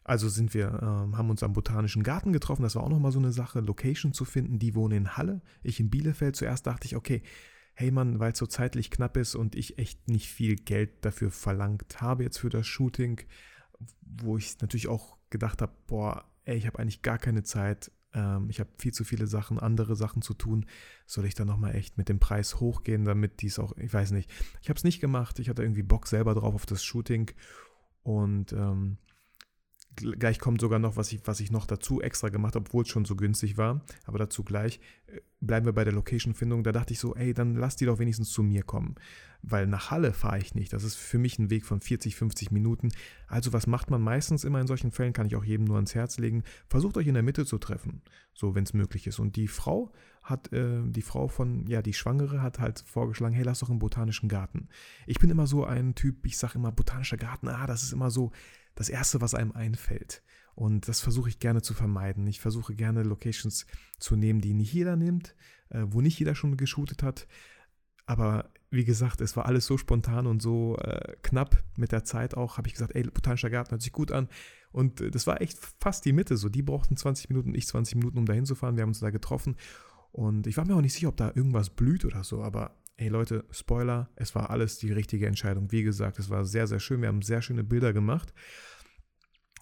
Also 0.04 0.30
sind 0.30 0.56
wir, 0.56 0.68
äh, 0.68 1.16
haben 1.16 1.30
uns 1.30 1.44
am 1.44 1.54
Botanischen 1.54 2.02
Garten 2.02 2.34
getroffen. 2.34 2.64
Das 2.64 2.76
war 2.76 2.84
auch 2.84 2.90
nochmal 2.90 3.12
so 3.12 3.20
eine 3.20 3.32
Sache, 3.32 3.60
Location 3.60 4.14
zu 4.14 4.26
finden. 4.26 4.58
Die 4.58 4.74
wohnen 4.74 4.98
in 4.98 5.18
Halle, 5.18 5.42
ich 5.62 5.80
in 5.80 5.92
Bielefeld. 5.92 6.36
Zuerst 6.36 6.66
dachte 6.66 6.88
ich, 6.88 6.96
okay, 6.96 7.22
hey 7.76 7.92
Mann, 7.92 8.20
weil 8.20 8.32
es 8.32 8.40
so 8.40 8.48
zeitlich 8.48 8.90
knapp 8.90 9.18
ist 9.18 9.36
und 9.36 9.56
ich 9.56 9.78
echt 9.78 10.10
nicht 10.10 10.28
viel 10.28 10.56
Geld 10.56 11.06
dafür 11.06 11.30
verlangt 11.32 12.02
habe 12.02 12.24
jetzt 12.24 12.40
für 12.40 12.50
das 12.50 12.66
Shooting, 12.66 13.22
wo 14.02 14.38
ich 14.38 14.60
natürlich 14.60 14.88
auch 14.88 15.18
gedacht 15.30 15.62
habe, 15.62 15.74
boah, 15.88 16.26
ey, 16.46 16.58
ich 16.58 16.68
habe 16.68 16.80
eigentlich 16.80 17.02
gar 17.02 17.18
keine 17.18 17.44
Zeit, 17.44 17.92
ähm, 18.14 18.50
ich 18.50 18.60
habe 18.60 18.70
viel 18.78 18.94
zu 18.94 19.04
viele 19.04 19.28
Sachen, 19.28 19.60
andere 19.60 19.96
Sachen 19.96 20.22
zu 20.22 20.34
tun. 20.34 20.66
Soll 21.06 21.26
ich 21.26 21.36
dann 21.36 21.48
nochmal 21.48 21.76
echt 21.76 21.98
mit 21.98 22.10
dem 22.10 22.20
Preis 22.20 22.60
hochgehen, 22.60 23.06
damit 23.06 23.42
dies 23.42 23.60
auch, 23.60 23.76
ich 23.78 23.94
weiß 23.94 24.12
nicht. 24.12 24.30
Ich 24.62 24.70
habe 24.70 24.78
es 24.78 24.84
nicht 24.84 25.00
gemacht. 25.00 25.40
Ich 25.40 25.50
hatte 25.50 25.64
irgendwie 25.64 25.84
Bock 25.84 26.08
selber 26.08 26.34
drauf 26.34 26.54
auf 26.54 26.66
das 26.66 26.84
Shooting. 26.84 27.32
Und 28.04 28.54
ähm, 28.54 28.98
gleich 29.96 30.40
kommt 30.40 30.62
sogar 30.62 30.80
noch, 30.80 30.96
was 30.96 31.12
ich, 31.12 31.22
was 31.26 31.40
ich 31.40 31.52
noch 31.52 31.66
dazu 31.66 32.02
extra 32.02 32.30
gemacht 32.30 32.56
habe, 32.56 32.66
obwohl 32.68 32.84
es 32.84 32.90
schon 32.90 33.06
so 33.06 33.16
günstig 33.16 33.58
war. 33.58 33.82
Aber 34.06 34.18
dazu 34.18 34.44
gleich. 34.44 34.80
Äh, 35.08 35.22
bleiben 35.40 35.66
wir 35.66 35.74
bei 35.74 35.84
der 35.84 35.94
Location-Findung. 35.94 36.64
Da 36.64 36.72
dachte 36.72 36.94
ich 36.94 37.00
so, 37.00 37.16
ey, 37.16 37.34
dann 37.34 37.56
lass 37.56 37.76
die 37.76 37.86
doch 37.86 38.00
wenigstens 38.00 38.30
zu 38.30 38.44
mir 38.44 38.64
kommen. 38.64 38.96
Weil 39.42 39.66
nach 39.66 39.90
Halle 39.90 40.14
fahre 40.14 40.38
ich 40.38 40.54
nicht. 40.54 40.72
Das 40.72 40.84
ist 40.84 40.96
für 40.96 41.18
mich 41.18 41.40
ein 41.40 41.50
Weg 41.50 41.66
von 41.66 41.82
40, 41.82 42.16
50 42.16 42.52
Minuten. 42.52 42.90
Also 43.28 43.52
was 43.54 43.66
macht 43.66 43.90
man 43.90 44.02
meistens 44.02 44.44
immer 44.44 44.62
in 44.62 44.68
solchen 44.68 44.92
Fällen? 44.92 45.14
Kann 45.14 45.26
ich 45.26 45.36
auch 45.36 45.44
jedem 45.44 45.66
nur 45.66 45.78
ans 45.78 45.96
Herz 45.96 46.20
legen. 46.20 46.44
Versucht 46.68 46.96
euch 46.96 47.08
in 47.08 47.16
der 47.16 47.24
Mitte 47.24 47.46
zu 47.46 47.58
treffen. 47.58 48.04
So, 48.34 48.54
wenn 48.54 48.66
es 48.66 48.74
möglich 48.74 49.08
ist. 49.08 49.20
Und 49.20 49.36
die 49.36 49.48
Frau 49.48 49.92
hat, 50.22 50.54
äh, 50.54 50.82
die 50.86 51.02
Frau 51.02 51.28
von, 51.28 51.66
ja, 51.66 51.82
die 51.82 51.94
Schwangere 51.94 52.44
hat 52.44 52.60
halt 52.60 52.84
vorgeschlagen, 52.86 53.34
hey, 53.34 53.44
lass 53.44 53.60
doch 53.60 53.70
im 53.70 53.80
Botanischen 53.80 54.30
Garten. 54.30 54.70
Ich 55.08 55.20
bin 55.20 55.32
immer 55.32 55.48
so 55.48 55.66
ein 55.66 55.96
Typ, 55.96 56.24
ich 56.28 56.38
sage 56.38 56.56
immer, 56.56 56.72
Botanischer 56.72 57.18
Garten, 57.18 57.48
ah, 57.48 57.66
das 57.66 57.82
ist 57.82 57.94
immer 57.94 58.12
so 58.12 58.32
das 58.76 58.90
Erste, 58.90 59.22
was 59.22 59.36
einem 59.36 59.52
einfällt. 59.52 60.24
Und 60.56 60.88
das 60.88 61.00
versuche 61.00 61.30
ich 61.30 61.40
gerne 61.40 61.62
zu 61.62 61.74
vermeiden. 61.74 62.28
Ich 62.28 62.40
versuche 62.40 62.76
gerne 62.76 63.04
Locations 63.04 63.66
zu 64.00 64.16
nehmen, 64.16 64.42
die 64.42 64.54
nicht 64.54 64.74
jeder 64.74 64.96
nimmt, 64.96 65.36
äh, 65.70 65.84
wo 65.88 66.02
nicht 66.02 66.20
jeder 66.20 66.36
schon 66.36 66.58
geshootet 66.58 67.04
hat. 67.04 67.28
Aber 68.06 68.52
wie 68.70 68.86
gesagt, 68.86 69.22
es 69.22 69.36
war 69.36 69.46
alles 69.46 69.66
so 69.66 69.78
spontan 69.78 70.28
und 70.28 70.42
so 70.42 70.78
äh, 70.78 71.16
knapp 71.22 71.64
mit 71.78 71.92
der 71.92 72.04
Zeit 72.04 72.36
auch, 72.36 72.58
habe 72.58 72.68
ich 72.68 72.74
gesagt, 72.74 72.96
ey, 72.96 73.04
Botanischer 73.04 73.50
Garten 73.50 73.72
hört 73.72 73.82
sich 73.82 73.92
gut 73.92 74.12
an. 74.12 74.28
Und 74.72 75.02
äh, 75.02 75.12
das 75.12 75.28
war 75.28 75.42
echt 75.42 75.58
fast 75.80 76.06
die 76.06 76.14
Mitte 76.14 76.38
so. 76.38 76.50
Die 76.50 76.62
brauchten 76.62 76.98
20 76.98 77.30
Minuten, 77.30 77.56
ich 77.56 77.68
20 77.68 77.96
Minuten, 77.96 78.18
um 78.18 78.26
da 78.26 78.34
hinzufahren. 78.34 78.76
Wir 78.76 78.84
haben 78.84 78.90
uns 78.90 79.00
da 79.00 79.10
getroffen. 79.10 79.56
Und 80.12 80.48
ich 80.48 80.58
war 80.58 80.66
mir 80.66 80.76
auch 80.76 80.82
nicht 80.82 80.94
sicher, 80.94 81.10
ob 81.10 81.18
da 81.18 81.32
irgendwas 81.34 81.70
blüht 81.70 82.04
oder 82.04 82.24
so, 82.24 82.44
aber 82.44 82.76
Hey 83.02 83.10
Leute, 83.10 83.46
Spoiler, 83.50 84.12
es 84.16 84.36
war 84.36 84.52
alles 84.52 84.78
die 84.78 84.92
richtige 84.92 85.26
Entscheidung. 85.26 85.72
Wie 85.72 85.82
gesagt, 85.82 86.20
es 86.20 86.30
war 86.30 86.46
sehr, 86.46 86.68
sehr 86.68 86.80
schön. 86.80 87.02
Wir 87.02 87.08
haben 87.08 87.24
sehr 87.24 87.42
schöne 87.42 87.64
Bilder 87.64 87.94
gemacht. 87.94 88.32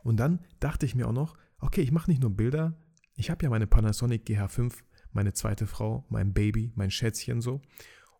Und 0.03 0.19
dann 0.19 0.45
dachte 0.59 0.85
ich 0.85 0.93
mir 0.93 1.07
auch 1.07 1.13
noch, 1.13 1.37
okay, 1.57 1.79
ich 1.79 1.93
mache 1.93 2.11
nicht 2.11 2.21
nur 2.21 2.35
Bilder. 2.35 2.77
Ich 3.15 3.29
habe 3.29 3.41
ja 3.41 3.49
meine 3.49 3.65
Panasonic 3.65 4.27
GH5, 4.27 4.73
meine 5.13 5.31
zweite 5.31 5.67
Frau, 5.67 6.05
mein 6.09 6.33
Baby, 6.33 6.73
mein 6.75 6.91
Schätzchen 6.91 7.39
so. 7.39 7.61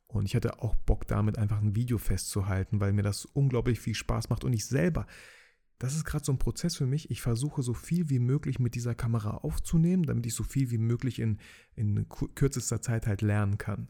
Und 0.08 0.24
ich 0.24 0.38
hatte 0.38 0.62
auch 0.62 0.78
Bock 0.78 1.06
damit 1.06 1.38
einfach 1.38 1.62
ein 1.62 1.76
Video 1.76 1.98
festzuhalten, 1.98 2.80
weil 2.80 2.94
mir 2.94 3.04
das 3.04 3.26
unglaublich 3.26 3.82
viel 3.82 3.96
Spaß 3.96 4.30
macht. 4.30 4.46
Und 4.46 4.54
ich 4.54 4.68
selber, 4.68 5.06
das 5.80 5.98
ist 5.98 6.06
gerade 6.06 6.24
so 6.24 6.32
ein 6.32 6.40
Prozess 6.40 6.78
für 6.78 6.88
mich. 6.88 7.12
Ich 7.12 7.22
versuche 7.22 7.62
so 7.62 7.74
viel 7.74 8.10
wie 8.10 8.20
möglich 8.20 8.58
mit 8.58 8.74
dieser 8.74 8.96
Kamera 8.96 9.32
aufzunehmen, 9.32 10.04
damit 10.04 10.26
ich 10.28 10.34
so 10.34 10.46
viel 10.46 10.72
wie 10.72 10.78
möglich 10.78 11.20
in, 11.20 11.40
in 11.76 12.08
kürzester 12.08 12.82
Zeit 12.82 13.06
halt 13.06 13.22
lernen 13.22 13.58
kann 13.58 13.90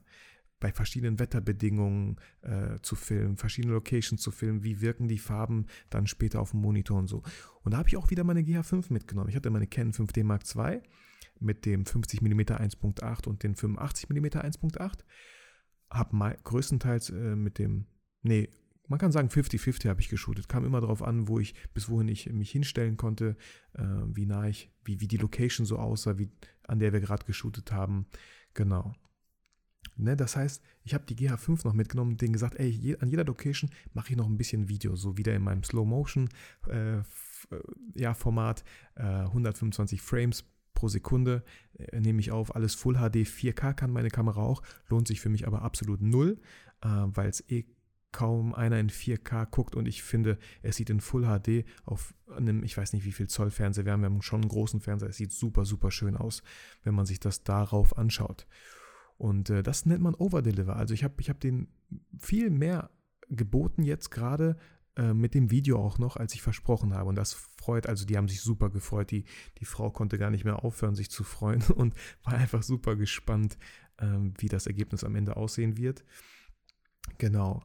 bei 0.59 0.71
verschiedenen 0.71 1.19
Wetterbedingungen 1.19 2.17
äh, 2.41 2.79
zu 2.81 2.95
filmen, 2.95 3.37
verschiedene 3.37 3.73
Locations 3.73 4.21
zu 4.21 4.31
filmen, 4.31 4.63
wie 4.63 4.81
wirken 4.81 5.07
die 5.07 5.17
Farben 5.17 5.65
dann 5.89 6.07
später 6.07 6.41
auf 6.41 6.51
dem 6.51 6.61
Monitor 6.61 6.97
und 6.97 7.07
so. 7.07 7.23
Und 7.63 7.73
da 7.73 7.77
habe 7.77 7.89
ich 7.89 7.97
auch 7.97 8.09
wieder 8.09 8.23
meine 8.23 8.41
GH5 8.41 8.91
mitgenommen. 8.91 9.29
Ich 9.29 9.35
hatte 9.35 9.49
meine 9.49 9.67
Canon 9.67 9.93
5D 9.93 10.23
Mark 10.23 10.43
II 10.55 10.81
mit 11.39 11.65
dem 11.65 11.85
50 11.85 12.21
mm 12.21 12.41
1.8 12.41 13.27
und 13.27 13.43
den 13.43 13.55
85 13.55 14.09
mm 14.09 14.25
1.8. 14.25 14.99
Habe 15.89 16.37
größtenteils 16.43 17.09
äh, 17.09 17.35
mit 17.35 17.57
dem, 17.57 17.87
nee, 18.21 18.49
man 18.87 18.99
kann 18.99 19.11
sagen 19.11 19.29
50-50 19.29 19.87
habe 19.87 20.01
ich 20.01 20.09
geshootet. 20.09 20.49
Kam 20.49 20.65
immer 20.65 20.81
darauf 20.81 21.03
an, 21.03 21.27
wo 21.27 21.39
ich, 21.39 21.53
bis 21.73 21.89
wohin 21.89 22.07
ich 22.07 22.27
mich 22.31 22.51
hinstellen 22.51 22.97
konnte, 22.97 23.37
äh, 23.73 23.83
wie 23.83 24.25
nah 24.25 24.47
ich, 24.47 24.71
wie, 24.83 24.99
wie 24.99 25.07
die 25.07 25.17
Location 25.17 25.65
so 25.65 25.77
aussah, 25.77 26.17
wie, 26.17 26.31
an 26.63 26.79
der 26.79 26.91
wir 26.91 26.99
gerade 26.99 27.25
geshootet 27.25 27.71
haben. 27.71 28.07
Genau. 28.55 28.95
Ne, 29.99 30.15
das 30.15 30.37
heißt, 30.37 30.63
ich 30.83 30.93
habe 30.93 31.05
die 31.05 31.15
GH5 31.15 31.65
noch 31.65 31.73
mitgenommen 31.73 32.11
und 32.11 32.21
denen 32.21 32.31
gesagt, 32.31 32.55
ey, 32.55 32.69
je, 32.69 32.97
an 32.99 33.09
jeder 33.09 33.25
Location 33.25 33.69
mache 33.93 34.11
ich 34.11 34.15
noch 34.15 34.27
ein 34.27 34.37
bisschen 34.37 34.69
Video, 34.69 34.95
so 34.95 35.17
wieder 35.17 35.35
in 35.35 35.41
meinem 35.41 35.63
Slow 35.63 35.85
Motion 35.85 36.29
äh, 36.67 36.99
äh 36.99 37.03
ja, 37.95 38.13
Format, 38.13 38.63
äh, 38.95 39.03
125 39.03 40.01
Frames 40.01 40.45
pro 40.73 40.87
Sekunde 40.87 41.43
äh, 41.77 41.99
nehme 41.99 42.21
ich 42.21 42.31
auf, 42.31 42.55
alles 42.55 42.75
Full 42.75 42.95
HD, 42.95 43.27
4K 43.27 43.73
kann 43.73 43.91
meine 43.91 44.09
Kamera 44.09 44.41
auch, 44.41 44.63
lohnt 44.87 45.07
sich 45.07 45.19
für 45.19 45.29
mich 45.29 45.45
aber 45.45 45.63
absolut 45.63 46.01
null, 46.01 46.39
äh, 46.81 46.87
weil 46.87 47.27
es 47.27 47.41
eh 47.49 47.65
kaum 48.11 48.55
einer 48.55 48.79
in 48.79 48.89
4K 48.89 49.45
guckt 49.47 49.75
und 49.75 49.85
ich 49.85 50.01
finde, 50.01 50.39
es 50.61 50.77
sieht 50.77 50.89
in 50.89 51.01
Full 51.01 51.25
HD 51.25 51.65
auf 51.83 52.13
einem, 52.35 52.63
ich 52.63 52.77
weiß 52.77 52.93
nicht 52.93 53.05
wie 53.05 53.11
viel 53.11 53.27
Zoll 53.27 53.51
Fernseher, 53.51 53.85
wir 53.85 53.93
haben 53.93 54.21
schon 54.21 54.41
einen 54.41 54.49
großen 54.49 54.79
Fernseher, 54.79 55.09
es 55.09 55.17
sieht 55.17 55.33
super, 55.33 55.65
super 55.65 55.91
schön 55.91 56.15
aus, 56.15 56.41
wenn 56.83 56.95
man 56.95 57.05
sich 57.05 57.19
das 57.19 57.43
darauf 57.43 57.97
anschaut. 57.97 58.47
Und 59.19 59.49
äh, 59.49 59.63
das 59.63 59.85
nennt 59.85 60.01
man 60.01 60.15
Overdeliver. 60.15 60.77
Also 60.77 60.93
ich 60.93 61.03
habe 61.03 61.15
ich 61.19 61.29
hab 61.29 61.41
den 61.41 61.67
viel 62.17 62.49
mehr 62.49 62.89
geboten 63.27 63.83
jetzt 63.83 64.11
gerade 64.11 64.57
äh, 64.95 65.13
mit 65.13 65.35
dem 65.35 65.51
Video 65.51 65.77
auch 65.77 65.99
noch, 65.99 66.15
als 66.15 66.33
ich 66.33 66.41
versprochen 66.41 66.93
habe. 66.93 67.09
Und 67.09 67.15
das 67.15 67.33
freut, 67.33 67.85
also 67.85 68.05
die 68.05 68.15
haben 68.15 68.29
sich 68.29 68.39
super 68.41 68.69
gefreut. 68.69 69.11
Die, 69.11 69.25
die 69.59 69.65
Frau 69.65 69.91
konnte 69.91 70.17
gar 70.17 70.29
nicht 70.29 70.45
mehr 70.45 70.63
aufhören, 70.63 70.95
sich 70.95 71.11
zu 71.11 71.25
freuen 71.25 71.61
und 71.75 71.93
war 72.23 72.35
einfach 72.35 72.63
super 72.63 72.95
gespannt, 72.95 73.57
ähm, 73.99 74.33
wie 74.37 74.47
das 74.47 74.67
Ergebnis 74.67 75.03
am 75.03 75.15
Ende 75.15 75.35
aussehen 75.35 75.77
wird. 75.77 76.05
Genau. 77.17 77.61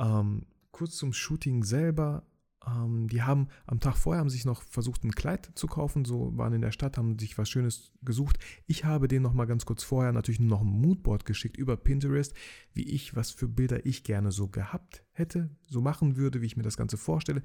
Ähm, 0.00 0.46
kurz 0.72 0.96
zum 0.96 1.12
Shooting 1.12 1.62
selber. 1.62 2.26
Ähm, 2.66 3.08
die 3.08 3.22
haben 3.22 3.48
am 3.66 3.80
Tag 3.80 3.96
vorher 3.96 4.20
haben 4.20 4.30
sich 4.30 4.44
noch 4.44 4.62
versucht, 4.62 5.04
ein 5.04 5.12
Kleid 5.12 5.50
zu 5.54 5.66
kaufen, 5.66 6.04
so 6.04 6.36
waren 6.36 6.52
in 6.52 6.60
der 6.60 6.72
Stadt, 6.72 6.98
haben 6.98 7.18
sich 7.18 7.38
was 7.38 7.48
Schönes 7.48 7.92
gesucht. 8.02 8.38
Ich 8.66 8.84
habe 8.84 9.08
denen 9.08 9.22
noch 9.22 9.32
mal 9.32 9.46
ganz 9.46 9.66
kurz 9.66 9.82
vorher 9.82 10.12
natürlich 10.12 10.40
noch 10.40 10.62
ein 10.62 10.66
Moodboard 10.66 11.24
geschickt 11.24 11.56
über 11.56 11.76
Pinterest, 11.76 12.34
wie 12.72 12.84
ich, 12.84 13.14
was 13.14 13.30
für 13.30 13.48
Bilder 13.48 13.86
ich 13.86 14.02
gerne 14.04 14.32
so 14.32 14.48
gehabt 14.48 15.04
hätte, 15.12 15.50
so 15.68 15.80
machen 15.80 16.16
würde, 16.16 16.42
wie 16.42 16.46
ich 16.46 16.56
mir 16.56 16.62
das 16.64 16.76
Ganze 16.76 16.96
vorstelle. 16.96 17.42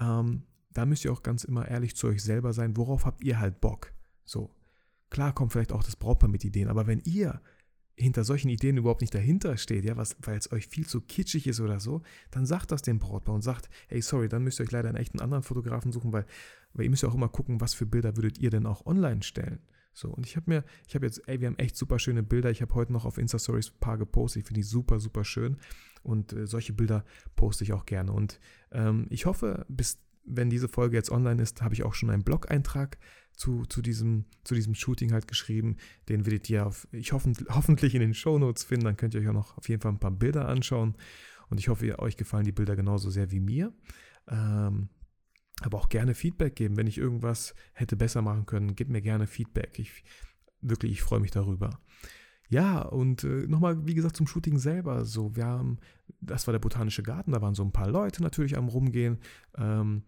Ähm, 0.00 0.42
da 0.72 0.86
müsst 0.86 1.04
ihr 1.04 1.12
auch 1.12 1.22
ganz 1.22 1.44
immer 1.44 1.68
ehrlich 1.68 1.96
zu 1.96 2.08
euch 2.08 2.22
selber 2.22 2.52
sein, 2.52 2.76
worauf 2.76 3.06
habt 3.06 3.22
ihr 3.24 3.38
halt 3.38 3.60
Bock? 3.60 3.92
So. 4.24 4.50
Klar 5.10 5.34
kommt 5.34 5.52
vielleicht 5.52 5.72
auch 5.72 5.82
das 5.82 5.96
Brautpaar 5.96 6.30
mit 6.30 6.44
Ideen, 6.44 6.68
aber 6.68 6.86
wenn 6.86 7.00
ihr 7.00 7.40
hinter 8.00 8.24
solchen 8.24 8.48
Ideen 8.48 8.76
überhaupt 8.76 9.00
nicht 9.00 9.14
dahinter 9.14 9.56
steht, 9.56 9.84
ja, 9.84 9.96
weil 9.96 10.38
es 10.38 10.52
euch 10.52 10.66
viel 10.68 10.86
zu 10.86 11.00
kitschig 11.00 11.46
ist 11.46 11.60
oder 11.60 11.80
so, 11.80 12.02
dann 12.30 12.46
sagt 12.46 12.72
das 12.72 12.82
dem 12.82 12.98
Brautpaar 12.98 13.34
und 13.34 13.42
sagt, 13.42 13.68
hey, 13.88 14.00
sorry, 14.00 14.28
dann 14.28 14.42
müsst 14.42 14.60
ihr 14.60 14.64
euch 14.64 14.72
leider 14.72 14.88
einen 14.88 14.98
echten 14.98 15.20
anderen 15.20 15.42
Fotografen 15.42 15.92
suchen, 15.92 16.12
weil, 16.12 16.24
weil 16.72 16.84
ihr 16.84 16.90
müsst 16.90 17.02
ja 17.02 17.08
auch 17.08 17.14
immer 17.14 17.28
gucken, 17.28 17.60
was 17.60 17.74
für 17.74 17.86
Bilder 17.86 18.16
würdet 18.16 18.38
ihr 18.38 18.50
denn 18.50 18.66
auch 18.66 18.86
online 18.86 19.22
stellen. 19.22 19.60
So, 19.92 20.08
und 20.08 20.24
ich 20.24 20.36
habe 20.36 20.48
mir, 20.48 20.64
ich 20.86 20.94
habe 20.94 21.06
jetzt, 21.06 21.28
ey, 21.28 21.40
wir 21.40 21.48
haben 21.48 21.58
echt 21.58 21.76
super 21.76 21.98
schöne 21.98 22.22
Bilder. 22.22 22.50
Ich 22.50 22.62
habe 22.62 22.74
heute 22.74 22.92
noch 22.92 23.04
auf 23.04 23.18
Insta-Stories 23.18 23.72
ein 23.72 23.80
paar 23.80 23.98
gepostet. 23.98 24.42
Ich 24.42 24.46
finde 24.46 24.60
die 24.60 24.66
super, 24.66 25.00
super 25.00 25.24
schön. 25.24 25.56
Und 26.02 26.32
äh, 26.32 26.46
solche 26.46 26.72
Bilder 26.72 27.04
poste 27.36 27.64
ich 27.64 27.72
auch 27.72 27.86
gerne. 27.86 28.12
Und 28.12 28.40
ähm, 28.70 29.06
ich 29.10 29.26
hoffe, 29.26 29.66
bis 29.68 29.98
wenn 30.24 30.48
diese 30.48 30.68
Folge 30.68 30.96
jetzt 30.96 31.10
online 31.10 31.42
ist, 31.42 31.60
habe 31.62 31.74
ich 31.74 31.82
auch 31.82 31.94
schon 31.94 32.10
einen 32.10 32.22
Blog-Eintrag 32.22 32.98
zu, 33.40 33.64
zu, 33.64 33.80
diesem, 33.80 34.26
zu 34.44 34.54
diesem 34.54 34.74
Shooting 34.74 35.12
halt 35.12 35.26
geschrieben. 35.26 35.78
Den 36.10 36.26
werdet 36.26 36.50
ihr 36.50 36.66
auf, 36.66 36.86
ich 36.92 37.14
hoffen, 37.14 37.34
hoffentlich 37.48 37.94
in 37.94 38.02
den 38.02 38.12
Show 38.12 38.38
Notes 38.38 38.64
finden. 38.64 38.84
Dann 38.84 38.98
könnt 38.98 39.14
ihr 39.14 39.22
euch 39.22 39.28
auch 39.28 39.32
noch 39.32 39.56
auf 39.56 39.66
jeden 39.70 39.80
Fall 39.80 39.92
ein 39.92 39.98
paar 39.98 40.10
Bilder 40.10 40.46
anschauen. 40.46 40.94
Und 41.48 41.58
ich 41.58 41.68
hoffe, 41.68 41.98
euch 42.00 42.18
gefallen 42.18 42.44
die 42.44 42.52
Bilder 42.52 42.76
genauso 42.76 43.08
sehr 43.08 43.30
wie 43.30 43.40
mir. 43.40 43.72
Ähm, 44.28 44.90
aber 45.62 45.78
auch 45.78 45.88
gerne 45.88 46.14
Feedback 46.14 46.54
geben. 46.54 46.76
Wenn 46.76 46.86
ich 46.86 46.98
irgendwas 46.98 47.54
hätte 47.72 47.96
besser 47.96 48.20
machen 48.20 48.44
können, 48.44 48.76
gebt 48.76 48.90
mir 48.90 49.00
gerne 49.00 49.26
Feedback. 49.26 49.78
Ich, 49.78 50.04
wirklich, 50.60 50.92
ich 50.92 51.02
freue 51.02 51.20
mich 51.20 51.30
darüber. 51.30 51.80
Ja, 52.50 52.82
und 52.82 53.24
äh, 53.24 53.46
nochmal, 53.46 53.86
wie 53.86 53.94
gesagt, 53.94 54.16
zum 54.16 54.26
Shooting 54.26 54.58
selber. 54.58 55.06
So, 55.06 55.34
wir 55.34 55.46
haben, 55.46 55.78
das 56.20 56.46
war 56.46 56.52
der 56.52 56.58
Botanische 56.58 57.02
Garten, 57.02 57.32
da 57.32 57.40
waren 57.40 57.54
so 57.54 57.64
ein 57.64 57.72
paar 57.72 57.88
Leute 57.88 58.22
natürlich 58.22 58.58
am 58.58 58.68
Rumgehen. 58.68 59.18
Ähm, 59.56 60.02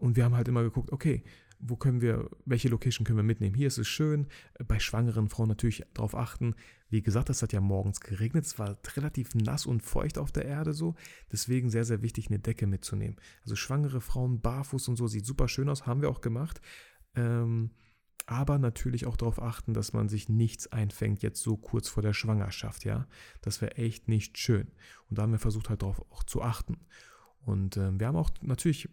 und 0.00 0.16
wir 0.16 0.24
haben 0.24 0.34
halt 0.34 0.48
immer 0.48 0.64
geguckt, 0.64 0.90
okay, 0.90 1.22
wo 1.58 1.76
können 1.76 2.00
wir, 2.00 2.28
welche 2.44 2.68
Location 2.68 3.04
können 3.04 3.18
wir 3.18 3.22
mitnehmen? 3.22 3.54
Hier 3.54 3.68
ist 3.68 3.78
es 3.78 3.88
schön, 3.88 4.26
bei 4.66 4.78
schwangeren 4.78 5.28
Frauen 5.28 5.48
natürlich 5.48 5.84
darauf 5.94 6.14
achten. 6.14 6.54
Wie 6.88 7.02
gesagt, 7.02 7.30
es 7.30 7.42
hat 7.42 7.52
ja 7.52 7.60
morgens 7.60 8.00
geregnet, 8.00 8.44
es 8.44 8.58
war 8.58 8.78
relativ 8.96 9.34
nass 9.34 9.66
und 9.66 9.82
feucht 9.82 10.18
auf 10.18 10.32
der 10.32 10.44
Erde 10.44 10.72
so, 10.72 10.94
deswegen 11.32 11.70
sehr, 11.70 11.84
sehr 11.84 12.02
wichtig, 12.02 12.28
eine 12.28 12.38
Decke 12.38 12.66
mitzunehmen. 12.66 13.16
Also 13.42 13.56
schwangere 13.56 14.00
Frauen 14.00 14.40
barfuß 14.40 14.88
und 14.88 14.96
so, 14.96 15.06
sieht 15.06 15.26
super 15.26 15.48
schön 15.48 15.68
aus, 15.68 15.86
haben 15.86 16.02
wir 16.02 16.10
auch 16.10 16.20
gemacht. 16.20 16.60
Ähm, 17.16 17.70
aber 18.26 18.58
natürlich 18.58 19.06
auch 19.06 19.16
darauf 19.16 19.40
achten, 19.40 19.74
dass 19.74 19.92
man 19.92 20.08
sich 20.08 20.28
nichts 20.28 20.72
einfängt, 20.72 21.22
jetzt 21.22 21.42
so 21.42 21.56
kurz 21.56 21.88
vor 21.88 22.02
der 22.02 22.14
Schwangerschaft, 22.14 22.84
ja. 22.84 23.06
Das 23.42 23.60
wäre 23.60 23.76
echt 23.76 24.08
nicht 24.08 24.38
schön. 24.38 24.68
Und 25.10 25.18
da 25.18 25.22
haben 25.22 25.32
wir 25.32 25.38
versucht 25.38 25.68
halt 25.68 25.82
darauf 25.82 26.00
auch 26.10 26.24
zu 26.24 26.42
achten. 26.42 26.78
Und 27.44 27.76
äh, 27.76 27.98
wir 27.98 28.06
haben 28.06 28.16
auch 28.16 28.30
natürlich 28.40 28.88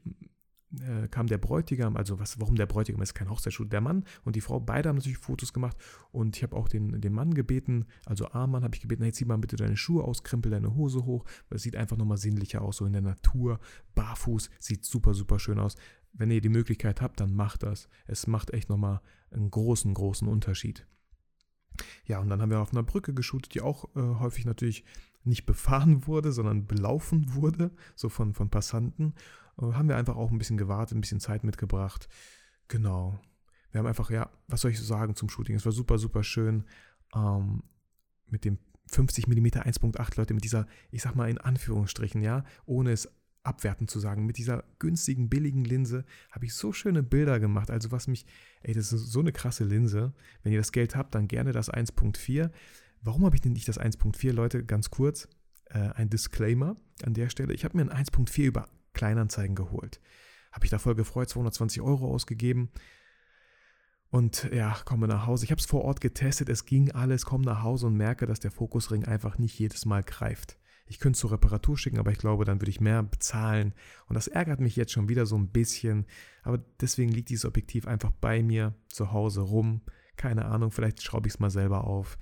äh, 0.79 1.07
kam 1.07 1.27
der 1.27 1.37
Bräutigam, 1.37 1.97
also 1.97 2.19
was, 2.19 2.39
warum 2.39 2.55
der 2.55 2.65
Bräutigam 2.65 3.01
ist 3.01 3.13
kein 3.13 3.29
Hochzeitsschuh, 3.29 3.65
der 3.65 3.81
Mann 3.81 4.05
und 4.23 4.35
die 4.35 4.41
Frau, 4.41 4.59
beide 4.59 4.89
haben 4.89 4.97
natürlich 4.97 5.17
Fotos 5.17 5.53
gemacht 5.53 5.77
und 6.11 6.37
ich 6.37 6.43
habe 6.43 6.55
auch 6.55 6.67
den, 6.67 7.01
den 7.01 7.13
Mann 7.13 7.33
gebeten, 7.33 7.85
also 8.05 8.31
A-Mann 8.31 8.63
habe 8.63 8.75
ich 8.75 8.81
gebeten, 8.81 9.03
hey, 9.03 9.11
zieh 9.11 9.25
mal 9.25 9.37
bitte 9.37 9.55
deine 9.55 9.77
Schuhe 9.77 10.03
aus, 10.03 10.23
krempel 10.23 10.51
deine 10.51 10.75
Hose 10.75 11.05
hoch, 11.05 11.25
es 11.49 11.63
sieht 11.63 11.75
einfach 11.75 11.97
nochmal 11.97 12.17
sinnlicher 12.17 12.61
aus, 12.61 12.77
so 12.77 12.85
in 12.85 12.93
der 12.93 13.01
Natur, 13.01 13.59
barfuß, 13.95 14.49
sieht 14.59 14.85
super, 14.85 15.13
super 15.13 15.39
schön 15.39 15.59
aus. 15.59 15.75
Wenn 16.13 16.31
ihr 16.31 16.41
die 16.41 16.49
Möglichkeit 16.49 17.01
habt, 17.01 17.21
dann 17.21 17.33
macht 17.33 17.63
das. 17.63 17.87
Es 18.05 18.27
macht 18.27 18.51
echt 18.51 18.69
nochmal 18.69 19.01
einen 19.31 19.49
großen, 19.49 19.93
großen 19.93 20.27
Unterschied. 20.27 20.85
Ja, 22.05 22.19
und 22.19 22.29
dann 22.29 22.41
haben 22.41 22.51
wir 22.51 22.59
auf 22.59 22.73
einer 22.73 22.83
Brücke 22.83 23.13
geshootet, 23.13 23.53
die 23.53 23.61
auch 23.61 23.85
äh, 23.95 23.99
häufig 24.19 24.45
natürlich 24.45 24.83
nicht 25.23 25.45
befahren 25.45 26.07
wurde, 26.07 26.31
sondern 26.31 26.67
belaufen 26.67 27.33
wurde, 27.33 27.71
so 27.95 28.09
von, 28.09 28.33
von 28.33 28.49
Passanten. 28.49 29.13
Haben 29.57 29.89
wir 29.89 29.97
einfach 29.97 30.15
auch 30.15 30.31
ein 30.31 30.37
bisschen 30.37 30.57
gewartet, 30.57 30.97
ein 30.97 31.01
bisschen 31.01 31.19
Zeit 31.19 31.43
mitgebracht. 31.43 32.07
Genau. 32.67 33.19
Wir 33.71 33.79
haben 33.79 33.87
einfach, 33.87 34.09
ja, 34.09 34.29
was 34.47 34.61
soll 34.61 34.71
ich 34.71 34.79
so 34.79 34.85
sagen 34.85 35.15
zum 35.15 35.29
Shooting? 35.29 35.55
Es 35.55 35.65
war 35.65 35.71
super, 35.71 35.97
super 35.97 36.23
schön. 36.23 36.65
Ähm, 37.15 37.63
mit 38.27 38.45
dem 38.45 38.57
50 38.87 39.27
mm 39.27 39.45
1.8, 39.47 40.17
Leute, 40.17 40.33
mit 40.33 40.43
dieser, 40.43 40.67
ich 40.89 41.01
sag 41.01 41.15
mal 41.15 41.29
in 41.29 41.37
Anführungsstrichen, 41.37 42.21
ja, 42.21 42.43
ohne 42.65 42.91
es 42.91 43.09
abwertend 43.43 43.89
zu 43.89 43.99
sagen, 43.99 44.25
mit 44.25 44.37
dieser 44.37 44.63
günstigen, 44.79 45.29
billigen 45.29 45.63
Linse 45.63 46.05
habe 46.29 46.45
ich 46.45 46.53
so 46.53 46.73
schöne 46.73 47.01
Bilder 47.01 47.39
gemacht. 47.39 47.71
Also 47.71 47.91
was 47.91 48.07
mich, 48.07 48.25
ey, 48.61 48.73
das 48.73 48.93
ist 48.93 49.11
so 49.11 49.19
eine 49.19 49.31
krasse 49.31 49.63
Linse. 49.63 50.13
Wenn 50.43 50.51
ihr 50.51 50.59
das 50.59 50.71
Geld 50.71 50.95
habt, 50.95 51.15
dann 51.15 51.27
gerne 51.27 51.51
das 51.51 51.71
1.4. 51.71 52.51
Warum 53.01 53.25
habe 53.25 53.35
ich 53.35 53.41
denn 53.41 53.53
nicht 53.53 53.67
das 53.67 53.79
1.4, 53.79 54.31
Leute? 54.31 54.63
Ganz 54.63 54.91
kurz, 54.91 55.27
äh, 55.65 55.79
ein 55.79 56.09
Disclaimer 56.09 56.75
an 57.03 57.13
der 57.13 57.29
Stelle. 57.29 57.53
Ich 57.53 57.65
habe 57.65 57.77
mir 57.77 57.89
ein 57.89 58.05
1.4 58.05 58.43
über 58.43 58.67
Kleinanzeigen 58.93 59.55
geholt. 59.55 60.01
Habe 60.51 60.65
ich 60.65 60.71
da 60.71 60.79
voll 60.79 60.95
gefreut, 60.95 61.29
220 61.29 61.81
Euro 61.81 62.11
ausgegeben. 62.13 62.69
Und 64.09 64.49
ja, 64.51 64.75
komme 64.83 65.07
nach 65.07 65.25
Hause. 65.25 65.45
Ich 65.45 65.51
habe 65.51 65.59
es 65.59 65.65
vor 65.65 65.85
Ort 65.85 66.01
getestet, 66.01 66.49
es 66.49 66.65
ging 66.65 66.91
alles, 66.91 67.25
komme 67.25 67.45
nach 67.45 67.63
Hause 67.63 67.87
und 67.87 67.95
merke, 67.95 68.25
dass 68.25 68.41
der 68.41 68.51
Fokusring 68.51 69.05
einfach 69.05 69.37
nicht 69.37 69.57
jedes 69.57 69.85
Mal 69.85 70.03
greift. 70.03 70.57
Ich 70.85 70.99
könnte 70.99 71.15
es 71.15 71.21
zur 71.21 71.31
Reparatur 71.31 71.77
schicken, 71.77 71.99
aber 71.99 72.11
ich 72.11 72.17
glaube, 72.17 72.43
dann 72.43 72.59
würde 72.59 72.69
ich 72.69 72.81
mehr 72.81 73.01
bezahlen. 73.03 73.73
Und 74.07 74.15
das 74.15 74.27
ärgert 74.27 74.59
mich 74.59 74.75
jetzt 74.75 74.91
schon 74.91 75.07
wieder 75.07 75.25
so 75.25 75.37
ein 75.37 75.47
bisschen. 75.47 76.05
Aber 76.43 76.57
deswegen 76.81 77.13
liegt 77.13 77.29
dieses 77.29 77.45
Objektiv 77.45 77.87
einfach 77.87 78.11
bei 78.11 78.43
mir 78.43 78.75
zu 78.89 79.13
Hause 79.13 79.39
rum. 79.39 79.81
Keine 80.17 80.43
Ahnung, 80.43 80.71
vielleicht 80.71 81.01
schraube 81.01 81.27
ich 81.27 81.35
es 81.35 81.39
mal 81.39 81.49
selber 81.49 81.85
auf 81.85 82.17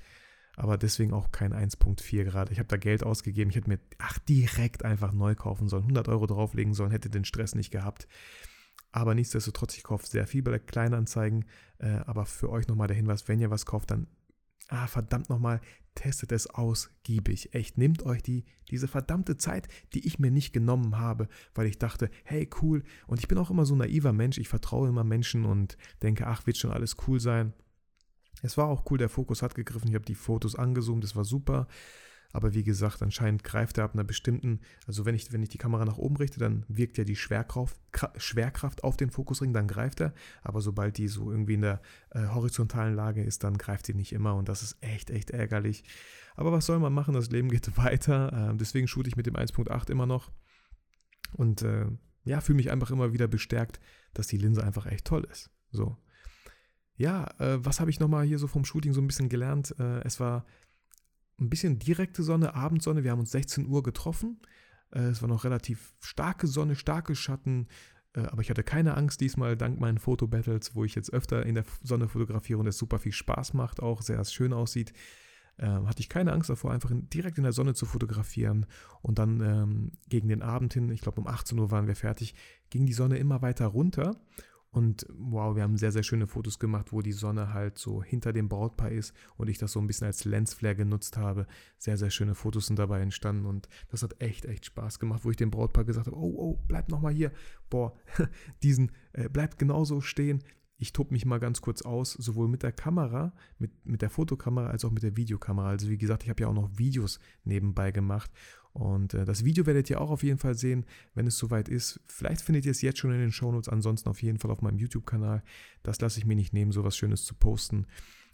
aber 0.59 0.77
deswegen 0.77 1.13
auch 1.13 1.31
kein 1.31 1.53
1.4 1.53 2.25
gerade. 2.25 2.51
Ich 2.51 2.59
habe 2.59 2.67
da 2.67 2.75
Geld 2.75 3.03
ausgegeben. 3.03 3.49
Ich 3.49 3.55
hätte 3.55 3.69
mir, 3.69 3.79
ach, 3.97 4.19
direkt 4.19 4.83
einfach 4.83 5.13
neu 5.13 5.33
kaufen 5.33 5.69
sollen, 5.69 5.83
100 5.83 6.09
Euro 6.09 6.27
drauflegen 6.27 6.73
sollen, 6.73 6.91
hätte 6.91 7.09
den 7.09 7.23
Stress 7.23 7.55
nicht 7.55 7.71
gehabt. 7.71 8.09
Aber 8.91 9.15
nichtsdestotrotz, 9.15 9.77
ich 9.77 9.83
kaufe 9.83 10.05
sehr 10.05 10.27
viel 10.27 10.41
bei 10.41 10.51
der 10.51 10.59
Kleinanzeigen. 10.59 11.45
Äh, 11.77 11.99
aber 12.05 12.25
für 12.25 12.49
euch 12.49 12.67
nochmal 12.67 12.87
der 12.87 12.97
Hinweis, 12.97 13.29
wenn 13.29 13.39
ihr 13.39 13.49
was 13.49 13.65
kauft, 13.65 13.91
dann, 13.91 14.07
ah, 14.67 14.87
verdammt 14.87 15.29
nochmal, 15.29 15.61
testet 15.95 16.33
es 16.33 16.47
ausgiebig. 16.47 17.53
Echt, 17.53 17.77
nehmt 17.77 18.03
euch 18.03 18.21
die, 18.21 18.43
diese 18.69 18.89
verdammte 18.89 19.37
Zeit, 19.37 19.69
die 19.93 20.05
ich 20.05 20.19
mir 20.19 20.29
nicht 20.29 20.51
genommen 20.51 20.97
habe, 20.97 21.29
weil 21.55 21.67
ich 21.67 21.79
dachte, 21.79 22.09
hey, 22.25 22.49
cool. 22.61 22.83
Und 23.07 23.21
ich 23.21 23.29
bin 23.29 23.37
auch 23.37 23.49
immer 23.49 23.65
so 23.65 23.75
ein 23.75 23.79
naiver 23.79 24.11
Mensch. 24.11 24.37
Ich 24.37 24.49
vertraue 24.49 24.89
immer 24.89 25.05
Menschen 25.05 25.45
und 25.45 25.77
denke, 26.01 26.27
ach, 26.27 26.45
wird 26.47 26.57
schon 26.57 26.71
alles 26.71 26.97
cool 27.07 27.21
sein. 27.21 27.53
Es 28.41 28.57
war 28.57 28.67
auch 28.67 28.89
cool, 28.89 28.97
der 28.97 29.09
Fokus 29.09 29.41
hat 29.41 29.55
gegriffen. 29.55 29.89
Ich 29.89 29.95
habe 29.95 30.05
die 30.05 30.15
Fotos 30.15 30.55
angezoomt, 30.55 31.03
das 31.03 31.15
war 31.15 31.25
super. 31.25 31.67
Aber 32.31 32.53
wie 32.53 32.63
gesagt, 32.63 33.01
anscheinend 33.01 33.43
greift 33.43 33.79
er 33.79 33.85
ab 33.85 33.93
einer 33.93 34.03
bestimmten, 34.03 34.59
also 34.85 35.05
wenn 35.05 35.15
ich, 35.15 35.33
wenn 35.33 35.41
ich 35.41 35.49
die 35.49 35.57
Kamera 35.57 35.83
nach 35.83 35.97
oben 35.97 36.15
richte, 36.17 36.39
dann 36.39 36.63
wirkt 36.67 36.99
ja 36.99 37.03
die 37.03 37.15
Schwerkraft, 37.15 37.75
Schwerkraft 38.17 38.83
auf 38.83 38.97
den 38.97 39.09
Fokusring, 39.09 39.51
dann 39.51 39.67
greift 39.67 39.99
er. 39.99 40.13
Aber 40.43 40.61
sobald 40.61 40.97
die 40.97 41.07
so 41.07 41.31
irgendwie 41.31 41.55
in 41.55 41.61
der 41.61 41.81
äh, 42.11 42.27
horizontalen 42.27 42.93
Lage 42.95 43.23
ist, 43.23 43.43
dann 43.43 43.57
greift 43.57 43.87
die 43.87 43.95
nicht 43.95 44.13
immer 44.13 44.35
und 44.35 44.47
das 44.47 44.61
ist 44.61 44.77
echt, 44.81 45.09
echt 45.09 45.31
ärgerlich. 45.31 45.83
Aber 46.35 46.51
was 46.51 46.67
soll 46.67 46.77
man 46.77 46.93
machen? 46.93 47.15
Das 47.15 47.31
Leben 47.31 47.49
geht 47.49 47.75
weiter. 47.77 48.51
Äh, 48.51 48.57
deswegen 48.57 48.87
shoote 48.87 49.09
ich 49.09 49.15
mit 49.15 49.25
dem 49.25 49.35
1.8 49.35 49.89
immer 49.89 50.05
noch. 50.05 50.31
Und 51.33 51.63
äh, 51.63 51.87
ja, 52.25 52.41
fühle 52.41 52.57
mich 52.57 52.69
einfach 52.69 52.91
immer 52.91 53.11
wieder 53.11 53.27
bestärkt, 53.27 53.79
dass 54.13 54.27
die 54.27 54.37
Linse 54.37 54.63
einfach 54.63 54.85
echt 54.85 55.05
toll 55.05 55.27
ist. 55.31 55.49
So. 55.71 55.97
Ja, 56.99 57.33
äh, 57.39 57.63
was 57.63 57.79
habe 57.79 57.89
ich 57.89 58.01
nochmal 58.01 58.25
hier 58.25 58.39
so 58.39 58.47
vom 58.47 58.65
Shooting 58.65 58.91
so 58.91 58.99
ein 58.99 59.07
bisschen 59.07 59.29
gelernt? 59.29 59.73
Äh, 59.79 60.01
es 60.01 60.19
war 60.19 60.45
ein 61.39 61.49
bisschen 61.49 61.79
direkte 61.79 62.23
Sonne, 62.23 62.55
Abendsonne. 62.55 63.05
Wir 63.05 63.11
haben 63.11 63.21
uns 63.21 63.31
16 63.31 63.67
Uhr 63.67 63.83
getroffen. 63.83 64.41
Äh, 64.91 65.03
es 65.03 65.21
war 65.21 65.29
noch 65.29 65.45
relativ 65.45 65.93
starke 66.01 66.45
Sonne, 66.45 66.75
starke 66.75 67.15
Schatten. 67.15 67.69
Äh, 68.13 68.23
aber 68.23 68.41
ich 68.41 68.49
hatte 68.49 68.63
keine 68.63 68.97
Angst 68.97 69.21
diesmal, 69.21 69.55
dank 69.55 69.79
meinen 69.79 69.97
Fotobattles, 69.97 70.75
wo 70.75 70.83
ich 70.83 70.93
jetzt 70.93 71.13
öfter 71.13 71.45
in 71.45 71.55
der 71.55 71.63
Sonne 71.81 72.09
fotografiere 72.09 72.59
und 72.59 72.67
es 72.67 72.77
super 72.77 72.99
viel 72.99 73.13
Spaß 73.13 73.53
macht, 73.53 73.81
auch 73.81 74.01
sehr 74.01 74.21
schön 74.25 74.51
aussieht. 74.51 74.91
Ähm, 75.57 75.87
hatte 75.87 76.01
ich 76.01 76.09
keine 76.09 76.33
Angst 76.33 76.49
davor, 76.49 76.73
einfach 76.73 76.91
in, 76.91 77.09
direkt 77.09 77.37
in 77.37 77.45
der 77.45 77.53
Sonne 77.53 77.75
zu 77.75 77.85
fotografieren. 77.85 78.65
Und 79.01 79.19
dann 79.19 79.39
ähm, 79.39 79.91
gegen 80.09 80.27
den 80.27 80.41
Abend 80.41 80.73
hin, 80.73 80.89
ich 80.89 80.99
glaube 80.99 81.21
um 81.21 81.27
18 81.27 81.57
Uhr 81.59 81.71
waren 81.71 81.87
wir 81.87 81.95
fertig, 81.95 82.35
ging 82.69 82.85
die 82.85 82.91
Sonne 82.91 83.19
immer 83.19 83.41
weiter 83.41 83.67
runter. 83.67 84.17
Und 84.71 85.07
wow, 85.09 85.55
wir 85.55 85.63
haben 85.63 85.77
sehr, 85.77 85.91
sehr 85.91 86.03
schöne 86.03 86.27
Fotos 86.27 86.59
gemacht, 86.59 86.91
wo 86.91 87.01
die 87.01 87.11
Sonne 87.11 87.53
halt 87.53 87.79
so 87.79 88.03
hinter 88.03 88.33
dem 88.33 88.49
Brautpaar 88.49 88.91
ist 88.91 89.13
und 89.35 89.49
ich 89.49 89.57
das 89.57 89.71
so 89.71 89.79
ein 89.79 89.87
bisschen 89.87 90.05
als 90.05 90.25
Lensflare 90.25 90.75
genutzt 90.75 91.17
habe. 91.17 91.47
Sehr, 91.77 91.97
sehr 91.97 92.11
schöne 92.11 92.35
Fotos 92.35 92.67
sind 92.67 92.77
dabei 92.77 93.01
entstanden 93.01 93.47
und 93.47 93.67
das 93.89 94.03
hat 94.03 94.21
echt, 94.21 94.45
echt 94.45 94.65
Spaß 94.67 94.99
gemacht, 94.99 95.25
wo 95.25 95.31
ich 95.31 95.37
dem 95.37 95.49
Brautpaar 95.49 95.85
gesagt 95.85 96.07
habe, 96.07 96.17
oh, 96.17 96.35
oh, 96.37 96.59
bleib 96.67 96.89
nochmal 96.89 97.13
hier. 97.13 97.31
Boah, 97.69 97.95
diesen, 98.63 98.91
äh, 99.13 99.27
bleibt 99.27 99.57
genauso 99.57 100.01
stehen. 100.01 100.43
Ich 100.81 100.93
tobe 100.93 101.13
mich 101.13 101.25
mal 101.25 101.39
ganz 101.39 101.59
kurz 101.61 101.81
aus, 101.81 102.13
sowohl 102.13 102.47
mit 102.47 102.63
der 102.63 102.71
Kamera, 102.71 103.33
mit, 103.57 103.85
mit 103.85 104.01
der 104.01 104.09
Fotokamera 104.09 104.67
als 104.67 104.85
auch 104.85 104.91
mit 104.91 105.03
der 105.03 105.17
Videokamera. 105.17 105.69
Also 105.69 105.89
wie 105.89 105.97
gesagt, 105.97 106.23
ich 106.23 106.29
habe 106.29 106.41
ja 106.41 106.47
auch 106.47 106.53
noch 106.53 106.69
Videos 106.77 107.19
nebenbei 107.43 107.91
gemacht 107.91 108.31
und 108.71 109.13
äh, 109.13 109.25
das 109.25 109.43
Video 109.43 109.65
werdet 109.65 109.89
ihr 109.89 109.99
auch 109.99 110.09
auf 110.09 110.23
jeden 110.23 110.37
Fall 110.37 110.55
sehen, 110.55 110.85
wenn 111.13 111.27
es 111.27 111.37
soweit 111.37 111.67
ist. 111.67 111.99
Vielleicht 112.07 112.41
findet 112.41 112.65
ihr 112.65 112.71
es 112.71 112.81
jetzt 112.81 112.99
schon 112.99 113.11
in 113.11 113.19
den 113.19 113.31
Shownotes, 113.33 113.67
ansonsten 113.67 114.07
auf 114.09 114.21
jeden 114.21 114.39
Fall 114.39 114.51
auf 114.51 114.61
meinem 114.61 114.77
YouTube-Kanal. 114.77 115.43
Das 115.83 115.99
lasse 115.99 116.19
ich 116.19 116.25
mir 116.25 116.35
nicht 116.35 116.53
nehmen, 116.53 116.71
sowas 116.71 116.95
Schönes 116.95 117.25
zu 117.25 117.35
posten 117.35 117.85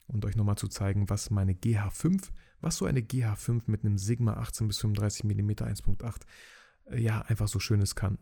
und 0.08 0.24
euch 0.24 0.36
nochmal 0.36 0.58
zu 0.58 0.68
zeigen, 0.68 1.10
was 1.10 1.32
meine 1.32 1.54
GH5, 1.54 2.30
was 2.62 2.78
so 2.78 2.86
eine 2.86 3.00
GH5 3.00 3.64
mit 3.66 3.84
einem 3.84 3.98
Sigma 3.98 4.34
18 4.34 4.68
bis 4.68 4.78
35 4.78 5.24
mm 5.24 5.50
1.8 5.52 6.22
ja 6.96 7.22
einfach 7.22 7.48
so 7.48 7.60
Schönes 7.60 7.96
kann. 7.96 8.20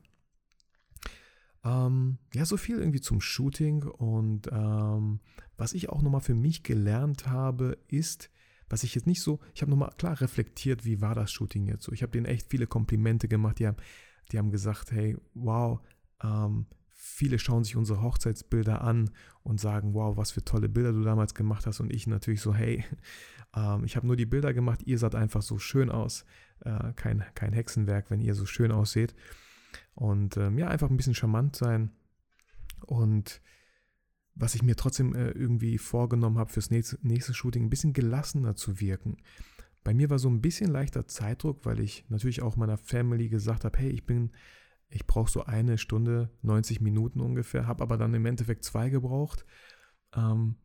Ähm, 1.63 2.17
ja, 2.33 2.45
so 2.45 2.57
viel 2.57 2.77
irgendwie 2.77 3.01
zum 3.01 3.21
Shooting 3.21 3.83
und 3.83 4.49
ähm, 4.51 5.19
was 5.57 5.73
ich 5.73 5.89
auch 5.89 6.01
nochmal 6.01 6.21
für 6.21 6.33
mich 6.33 6.63
gelernt 6.63 7.27
habe, 7.27 7.77
ist, 7.87 8.29
was 8.69 8.83
ich 8.83 8.95
jetzt 8.95 9.07
nicht 9.07 9.21
so, 9.21 9.39
ich 9.53 9.61
habe 9.61 9.71
nochmal 9.71 9.93
klar 9.97 10.19
reflektiert, 10.19 10.83
wie 10.83 10.99
war 10.99 11.15
das 11.15 11.31
Shooting 11.31 11.67
jetzt 11.67 11.83
so. 11.83 11.91
Ich 11.91 12.01
habe 12.01 12.11
denen 12.11 12.25
echt 12.25 12.49
viele 12.49 12.67
Komplimente 12.67 13.27
gemacht. 13.27 13.59
Die 13.59 13.67
haben, 13.67 13.77
die 14.31 14.37
haben 14.37 14.51
gesagt, 14.51 14.91
hey, 14.91 15.15
wow, 15.35 15.79
ähm, 16.21 16.65
viele 16.91 17.37
schauen 17.37 17.63
sich 17.63 17.75
unsere 17.75 18.01
Hochzeitsbilder 18.01 18.81
an 18.81 19.11
und 19.43 19.59
sagen, 19.59 19.93
wow, 19.93 20.17
was 20.17 20.31
für 20.31 20.43
tolle 20.43 20.69
Bilder 20.69 20.91
du 20.91 21.03
damals 21.03 21.35
gemacht 21.35 21.65
hast. 21.65 21.79
Und 21.79 21.93
ich 21.93 22.07
natürlich 22.07 22.41
so, 22.41 22.53
hey, 22.53 22.83
ähm, 23.55 23.83
ich 23.85 23.95
habe 23.95 24.07
nur 24.07 24.15
die 24.15 24.25
Bilder 24.25 24.53
gemacht, 24.53 24.81
ihr 24.85 24.97
seid 24.97 25.15
einfach 25.15 25.41
so 25.41 25.59
schön 25.59 25.89
aus. 25.89 26.25
Äh, 26.61 26.93
kein, 26.95 27.23
kein 27.35 27.53
Hexenwerk, 27.53 28.09
wenn 28.09 28.21
ihr 28.21 28.35
so 28.35 28.45
schön 28.45 28.71
ausseht. 28.71 29.13
Und 29.95 30.37
ähm, 30.37 30.57
ja, 30.57 30.67
einfach 30.67 30.89
ein 30.89 30.97
bisschen 30.97 31.15
charmant 31.15 31.55
sein. 31.55 31.91
Und 32.85 33.41
was 34.35 34.55
ich 34.55 34.63
mir 34.63 34.75
trotzdem 34.75 35.13
äh, 35.15 35.31
irgendwie 35.31 35.77
vorgenommen 35.77 36.37
habe 36.37 36.51
fürs 36.51 36.71
nächste, 36.71 36.97
nächste 37.01 37.33
Shooting, 37.33 37.65
ein 37.65 37.69
bisschen 37.69 37.93
gelassener 37.93 38.55
zu 38.55 38.79
wirken. 38.79 39.17
Bei 39.83 39.93
mir 39.93 40.09
war 40.09 40.19
so 40.19 40.29
ein 40.29 40.41
bisschen 40.41 40.71
leichter 40.71 41.07
Zeitdruck, 41.07 41.65
weil 41.65 41.79
ich 41.79 42.05
natürlich 42.09 42.41
auch 42.41 42.55
meiner 42.55 42.77
Family 42.77 43.29
gesagt 43.29 43.65
habe, 43.65 43.77
hey, 43.77 43.89
ich 43.89 44.05
bin, 44.05 44.31
ich 44.89 45.05
brauche 45.05 45.29
so 45.29 45.43
eine 45.43 45.77
Stunde, 45.77 46.29
90 46.41 46.81
Minuten 46.81 47.19
ungefähr, 47.19 47.67
habe 47.67 47.83
aber 47.83 47.97
dann 47.97 48.13
im 48.13 48.25
Endeffekt 48.25 48.63
zwei 48.63 48.89
gebraucht. 48.89 49.45
Ähm, 50.15 50.55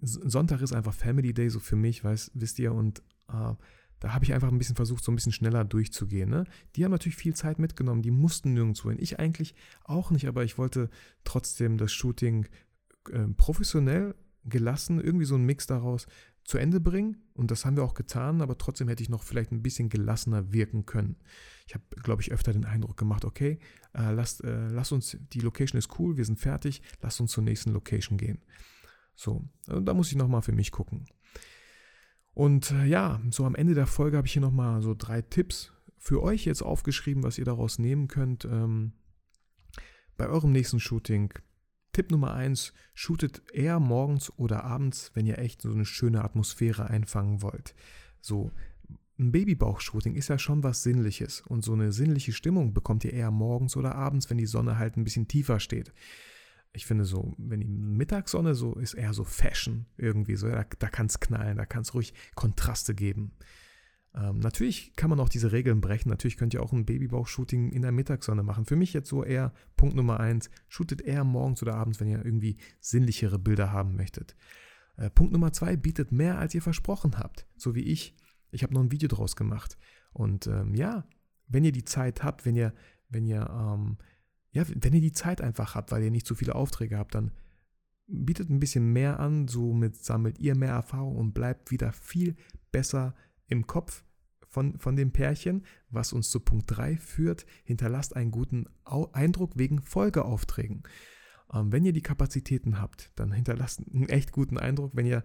Sonntag 0.00 0.62
ist 0.62 0.72
einfach 0.72 0.94
Family 0.94 1.34
Day, 1.34 1.50
so 1.50 1.58
für 1.58 1.76
mich, 1.76 2.02
weiß, 2.02 2.30
wisst 2.34 2.58
ihr, 2.58 2.72
und 2.72 3.02
äh, 3.28 3.54
da 4.00 4.12
habe 4.14 4.24
ich 4.24 4.32
einfach 4.32 4.50
ein 4.50 4.58
bisschen 4.58 4.76
versucht, 4.76 5.04
so 5.04 5.12
ein 5.12 5.14
bisschen 5.14 5.32
schneller 5.32 5.64
durchzugehen. 5.64 6.28
Ne? 6.28 6.44
Die 6.74 6.84
haben 6.84 6.92
natürlich 6.92 7.16
viel 7.16 7.34
Zeit 7.34 7.58
mitgenommen, 7.58 8.02
die 8.02 8.10
mussten 8.10 8.54
nirgendwo 8.54 8.90
hin. 8.90 8.98
Ich 9.00 9.18
eigentlich 9.20 9.54
auch 9.84 10.10
nicht, 10.10 10.26
aber 10.26 10.44
ich 10.44 10.58
wollte 10.58 10.90
trotzdem 11.24 11.78
das 11.78 11.92
Shooting 11.92 12.46
äh, 13.10 13.26
professionell, 13.36 14.14
gelassen, 14.44 15.00
irgendwie 15.00 15.26
so 15.26 15.34
einen 15.34 15.44
Mix 15.44 15.66
daraus 15.66 16.06
zu 16.44 16.58
Ende 16.58 16.80
bringen. 16.80 17.18
Und 17.34 17.50
das 17.50 17.64
haben 17.64 17.76
wir 17.76 17.84
auch 17.84 17.94
getan, 17.94 18.40
aber 18.40 18.58
trotzdem 18.58 18.88
hätte 18.88 19.02
ich 19.02 19.08
noch 19.08 19.22
vielleicht 19.22 19.52
ein 19.52 19.62
bisschen 19.62 19.88
gelassener 19.88 20.52
wirken 20.52 20.86
können. 20.86 21.16
Ich 21.66 21.74
habe, 21.74 21.84
glaube 22.02 22.22
ich, 22.22 22.32
öfter 22.32 22.52
den 22.52 22.64
Eindruck 22.64 22.96
gemacht, 22.96 23.24
okay, 23.24 23.58
äh, 23.94 24.12
lasst, 24.12 24.42
äh, 24.42 24.68
lasst 24.68 24.92
uns, 24.92 25.16
die 25.32 25.40
Location 25.40 25.78
ist 25.78 25.98
cool, 25.98 26.16
wir 26.16 26.24
sind 26.24 26.38
fertig, 26.38 26.82
lasst 27.00 27.20
uns 27.20 27.32
zur 27.32 27.44
nächsten 27.44 27.70
Location 27.72 28.18
gehen. 28.18 28.38
So, 29.14 29.48
und 29.68 29.84
da 29.84 29.94
muss 29.94 30.10
ich 30.10 30.16
nochmal 30.16 30.42
für 30.42 30.52
mich 30.52 30.72
gucken. 30.72 31.04
Und 32.34 32.70
äh, 32.70 32.84
ja, 32.84 33.20
so 33.30 33.44
am 33.44 33.54
Ende 33.54 33.74
der 33.74 33.86
Folge 33.86 34.16
habe 34.16 34.26
ich 34.26 34.32
hier 34.32 34.42
nochmal 34.42 34.82
so 34.82 34.94
drei 34.96 35.22
Tipps 35.22 35.72
für 35.98 36.22
euch 36.22 36.44
jetzt 36.44 36.62
aufgeschrieben, 36.62 37.22
was 37.22 37.38
ihr 37.38 37.44
daraus 37.44 37.78
nehmen 37.78 38.08
könnt. 38.08 38.44
Ähm, 38.44 38.92
bei 40.16 40.28
eurem 40.28 40.52
nächsten 40.52 40.80
Shooting 40.80 41.32
Tipp 41.92 42.10
Nummer 42.10 42.34
eins: 42.34 42.72
shootet 42.94 43.42
eher 43.52 43.80
morgens 43.80 44.32
oder 44.38 44.64
abends, 44.64 45.10
wenn 45.14 45.26
ihr 45.26 45.38
echt 45.38 45.62
so 45.62 45.72
eine 45.72 45.84
schöne 45.84 46.24
Atmosphäre 46.24 46.88
einfangen 46.88 47.42
wollt. 47.42 47.74
So, 48.20 48.52
ein 49.18 49.32
Babybauch-Shooting 49.32 50.14
ist 50.14 50.28
ja 50.28 50.38
schon 50.38 50.62
was 50.62 50.82
Sinnliches 50.82 51.42
und 51.42 51.62
so 51.62 51.74
eine 51.74 51.92
sinnliche 51.92 52.32
Stimmung 52.32 52.72
bekommt 52.72 53.04
ihr 53.04 53.12
eher 53.12 53.30
morgens 53.30 53.76
oder 53.76 53.94
abends, 53.94 54.30
wenn 54.30 54.38
die 54.38 54.46
Sonne 54.46 54.78
halt 54.78 54.96
ein 54.96 55.04
bisschen 55.04 55.28
tiefer 55.28 55.60
steht. 55.60 55.92
Ich 56.72 56.86
finde 56.86 57.04
so, 57.04 57.34
wenn 57.36 57.60
die 57.60 57.66
Mittagssonne 57.66 58.54
so 58.54 58.74
ist, 58.74 58.94
eher 58.94 59.12
so 59.12 59.24
Fashion 59.24 59.86
irgendwie 59.96 60.36
so, 60.36 60.48
da, 60.48 60.64
da 60.78 60.88
kann 60.88 61.06
es 61.06 61.18
knallen, 61.18 61.56
da 61.56 61.66
kann 61.66 61.82
es 61.82 61.94
ruhig 61.94 62.14
Kontraste 62.34 62.94
geben. 62.94 63.32
Ähm, 64.14 64.40
natürlich 64.40 64.94
kann 64.96 65.10
man 65.10 65.20
auch 65.20 65.28
diese 65.28 65.52
Regeln 65.52 65.80
brechen. 65.80 66.08
Natürlich 66.08 66.36
könnt 66.36 66.54
ihr 66.54 66.62
auch 66.62 66.72
ein 66.72 66.84
Babybauch-Shooting 66.84 67.70
in 67.70 67.82
der 67.82 67.92
Mittagssonne 67.92 68.42
machen. 68.42 68.64
Für 68.64 68.76
mich 68.76 68.92
jetzt 68.92 69.08
so 69.08 69.24
eher 69.24 69.52
Punkt 69.76 69.94
Nummer 69.94 70.18
eins: 70.18 70.50
shootet 70.68 71.00
eher 71.00 71.24
morgens 71.24 71.62
oder 71.62 71.74
abends, 71.74 72.00
wenn 72.00 72.08
ihr 72.08 72.24
irgendwie 72.24 72.56
sinnlichere 72.80 73.38
Bilder 73.38 73.72
haben 73.72 73.96
möchtet. 73.96 74.36
Äh, 74.96 75.10
Punkt 75.10 75.32
Nummer 75.32 75.52
zwei: 75.52 75.76
bietet 75.76 76.10
mehr, 76.10 76.38
als 76.38 76.54
ihr 76.54 76.62
versprochen 76.62 77.18
habt. 77.18 77.46
So 77.56 77.74
wie 77.74 77.84
ich. 77.84 78.16
Ich 78.50 78.64
habe 78.64 78.74
noch 78.74 78.80
ein 78.80 78.90
Video 78.90 79.08
draus 79.08 79.36
gemacht. 79.36 79.78
Und 80.12 80.48
ähm, 80.48 80.74
ja, 80.74 81.06
wenn 81.46 81.64
ihr 81.64 81.72
die 81.72 81.84
Zeit 81.84 82.24
habt, 82.24 82.44
wenn 82.44 82.56
ihr, 82.56 82.74
wenn 83.08 83.26
ihr, 83.26 83.48
ähm, 83.48 83.98
ja, 84.52 84.64
wenn 84.66 84.94
ihr 84.94 85.00
die 85.00 85.12
Zeit 85.12 85.40
einfach 85.40 85.74
habt, 85.74 85.92
weil 85.92 86.02
ihr 86.02 86.10
nicht 86.10 86.26
so 86.26 86.34
viele 86.34 86.54
Aufträge 86.54 86.98
habt, 86.98 87.14
dann 87.14 87.32
bietet 88.06 88.50
ein 88.50 88.60
bisschen 88.60 88.92
mehr 88.92 89.20
an, 89.20 89.46
somit 89.46 89.96
sammelt 89.96 90.38
ihr 90.38 90.56
mehr 90.56 90.72
Erfahrung 90.72 91.16
und 91.16 91.32
bleibt 91.32 91.70
wieder 91.70 91.92
viel 91.92 92.36
besser 92.72 93.14
im 93.46 93.66
Kopf 93.66 94.04
von, 94.48 94.78
von 94.78 94.96
dem 94.96 95.12
Pärchen, 95.12 95.64
was 95.90 96.12
uns 96.12 96.30
zu 96.30 96.40
Punkt 96.40 96.64
3 96.68 96.96
führt, 96.96 97.46
hinterlasst 97.62 98.16
einen 98.16 98.32
guten 98.32 98.66
Eindruck 98.84 99.52
wegen 99.56 99.80
Folgeaufträgen. 99.80 100.82
Ähm, 101.54 101.72
wenn 101.72 101.84
ihr 101.84 101.92
die 101.92 102.02
Kapazitäten 102.02 102.80
habt, 102.80 103.12
dann 103.14 103.32
hinterlasst 103.32 103.80
einen 103.80 104.08
echt 104.08 104.32
guten 104.32 104.58
Eindruck, 104.58 104.92
wenn 104.94 105.06
ihr 105.06 105.22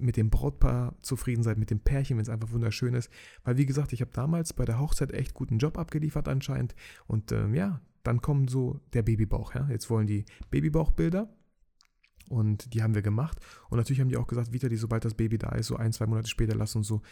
mit 0.00 0.16
dem 0.16 0.30
Brautpaar 0.30 0.96
zufrieden 1.00 1.42
seid, 1.42 1.58
mit 1.58 1.70
dem 1.70 1.80
Pärchen, 1.80 2.16
wenn 2.16 2.22
es 2.22 2.28
einfach 2.28 2.52
wunderschön 2.52 2.94
ist. 2.94 3.10
Weil 3.42 3.56
wie 3.56 3.66
gesagt, 3.66 3.92
ich 3.92 4.00
habe 4.00 4.12
damals 4.12 4.52
bei 4.52 4.64
der 4.64 4.78
Hochzeit 4.78 5.12
echt 5.12 5.34
guten 5.34 5.58
Job 5.58 5.76
abgeliefert 5.76 6.28
anscheinend. 6.28 6.76
Und 7.08 7.32
ähm, 7.32 7.54
ja, 7.54 7.80
dann 8.08 8.22
kommt 8.22 8.48
so 8.50 8.80
der 8.94 9.02
Babybauch. 9.02 9.54
Ja? 9.54 9.68
Jetzt 9.70 9.90
wollen 9.90 10.06
die 10.06 10.24
Babybauchbilder 10.50 11.28
und 12.30 12.72
die 12.72 12.82
haben 12.82 12.94
wir 12.94 13.02
gemacht. 13.02 13.38
Und 13.68 13.76
natürlich 13.76 14.00
haben 14.00 14.08
die 14.08 14.16
auch 14.16 14.26
gesagt, 14.26 14.52
Vitali, 14.52 14.76
sobald 14.76 15.04
das 15.04 15.14
Baby 15.14 15.36
da 15.36 15.50
ist, 15.50 15.66
so 15.66 15.76
ein, 15.76 15.92
zwei 15.92 16.06
Monate 16.06 16.28
später, 16.28 16.56
lass 16.56 16.74
uns 16.74 16.86
so 16.86 17.02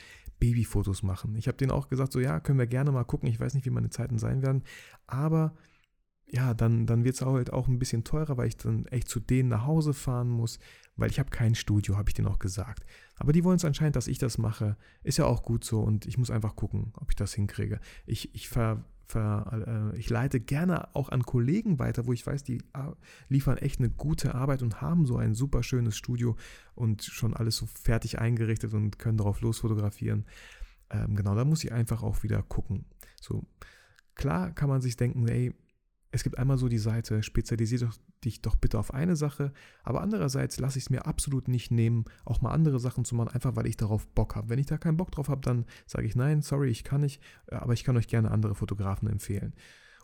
Babyfotos 0.41 1.03
machen. 1.03 1.37
Ich 1.37 1.49
habe 1.49 1.59
denen 1.59 1.71
auch 1.71 1.89
gesagt, 1.89 2.13
so 2.13 2.21
ja, 2.21 2.41
können 2.41 2.59
wir 2.59 2.67
gerne 2.67 2.93
mal 2.93 3.05
gucken. 3.05 3.29
Ich 3.29 3.39
weiß 3.39 3.55
nicht, 3.55 3.67
wie 3.67 3.71
meine 3.71 3.91
Zeiten 3.91 4.19
sein 4.19 4.43
werden. 4.43 4.63
Aber 5.07 5.55
ja, 6.29 6.55
dann, 6.55 6.87
dann 6.87 7.05
wird 7.05 7.15
es 7.15 7.23
halt 7.23 7.53
auch 7.53 7.69
ein 7.69 7.79
bisschen 7.79 8.03
teurer, 8.03 8.37
weil 8.37 8.49
ich 8.49 8.57
dann 8.57 8.87
echt 8.87 9.09
zu 9.09 9.21
denen 9.21 9.51
nach 9.51 9.65
Hause 9.65 9.93
fahren 9.93 10.29
muss, 10.29 10.59
weil 10.97 11.11
ich 11.11 11.19
habe 11.19 11.31
kein 11.31 11.55
Studio, 11.55 11.97
habe 11.97 12.11
ich 12.11 12.15
denen 12.15 12.29
auch 12.29 12.39
gesagt. 12.39 12.85
Aber 13.17 13.33
die 13.33 13.45
wollen 13.45 13.57
es 13.57 13.65
anscheinend, 13.65 13.97
dass 13.97 14.09
ich 14.09 14.19
das 14.19 14.39
mache. 14.39 14.77
Ist 15.03 15.19
ja 15.19 15.27
auch 15.27 15.43
gut 15.43 15.63
so 15.63 15.81
und 15.81 16.07
ich 16.07 16.19
muss 16.19 16.31
einfach 16.31 16.57
gucken, 16.57 16.93
ob 16.97 17.11
ich 17.11 17.17
das 17.17 17.35
hinkriege. 17.35 17.81
Ich, 18.07 18.35
ich 18.35 18.49
ver, 18.49 18.85
ver, 19.07 19.93
äh, 19.95 19.99
ich 19.99 20.11
leite 20.11 20.41
gerne 20.41 20.95
auch 20.95 21.09
an 21.09 21.23
Kollegen 21.23 21.79
weiter, 21.79 22.07
wo 22.07 22.13
ich 22.13 22.27
weiß, 22.27 22.43
die 22.43 22.59
äh, 22.75 22.93
liefern 23.29 23.59
echt 23.59 23.79
eine 23.79 23.91
gute 23.91 24.35
Arbeit 24.35 24.63
und 24.63 24.81
haben 24.81 25.07
so 25.07 25.17
ein 25.17 25.35
super 25.35 25.63
schönes 25.63 25.97
Studio 25.97 26.37
und 26.75 27.03
schon 27.03 27.35
alles 27.35 27.57
so 27.57 27.67
fertig 27.67 28.19
eingerichtet 28.19 28.75
und 28.75 28.99
können 28.99 29.19
darauf 29.19 29.41
losfotografieren. 29.41 30.27
ähm, 30.91 31.17
genau, 31.17 31.35
da 31.35 31.45
muss 31.45 31.65
ich 31.65 31.73
einfach 31.73 32.03
auch 32.03 32.23
wieder 32.23 32.43
gucken. 32.43 32.85
So, 33.21 33.45
klar 34.15 34.53
kann 34.53 34.69
man 34.69 34.81
sich 34.81 34.97
denken, 34.97 35.27
ey, 35.29 35.53
es 36.11 36.23
gibt 36.23 36.39
einmal 36.39 36.59
so 36.59 36.69
die 36.69 36.79
Seite, 36.79 37.23
spezialisiere 37.23 37.91
dich 38.27 38.43
doch 38.43 38.57
bitte 38.57 38.79
auf 38.79 38.93
eine 38.93 39.17
Sache, 39.17 39.53
aber 39.83 40.03
andererseits 40.03 40.59
lasse 40.61 40.79
ich 40.79 40.85
es 40.85 40.91
mir 40.91 41.07
absolut 41.07 41.49
nicht 41.49 41.71
nehmen, 41.71 42.05
auch 42.25 42.43
mal 42.43 42.51
andere 42.51 42.79
Sachen 42.79 43.05
zu 43.05 43.15
machen, 43.15 43.31
einfach 43.31 43.57
weil 43.57 43.67
ich 43.67 43.79
darauf 43.79 44.07
Bock 44.09 44.37
habe. 44.37 44.51
Wenn 44.51 44.59
ich 44.59 44.67
da 44.67 44.77
keinen 44.77 44.99
Bock 44.99 45.11
drauf 45.11 45.29
habe, 45.29 45.41
dann 45.41 45.65
sage 45.87 46.07
ich 46.07 46.15
nein, 46.15 46.43
sorry, 46.43 46.69
ich 46.69 46.85
kann 46.85 47.01
nicht, 47.01 47.23
aber 47.47 47.73
ich 47.73 47.85
kann 47.85 47.97
euch 47.97 48.09
gerne 48.09 48.31
andere 48.31 48.55
Fotografen 48.55 49.09
empfehlen. 49.09 49.55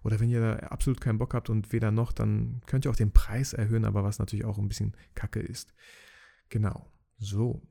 Oder 0.04 0.18
wenn 0.18 0.30
ihr 0.30 0.40
da 0.40 0.54
absolut 0.68 1.00
keinen 1.00 1.18
Bock 1.18 1.34
habt 1.34 1.50
und 1.50 1.72
weder 1.72 1.90
noch, 1.90 2.12
dann 2.12 2.60
könnt 2.66 2.84
ihr 2.84 2.90
auch 2.90 2.96
den 2.96 3.12
Preis 3.12 3.52
erhöhen, 3.52 3.84
aber 3.84 4.02
was 4.02 4.18
natürlich 4.18 4.44
auch 4.44 4.58
ein 4.58 4.68
bisschen 4.68 4.96
kacke 5.14 5.40
ist. 5.40 5.74
Genau. 6.48 6.90
So. 7.18 7.62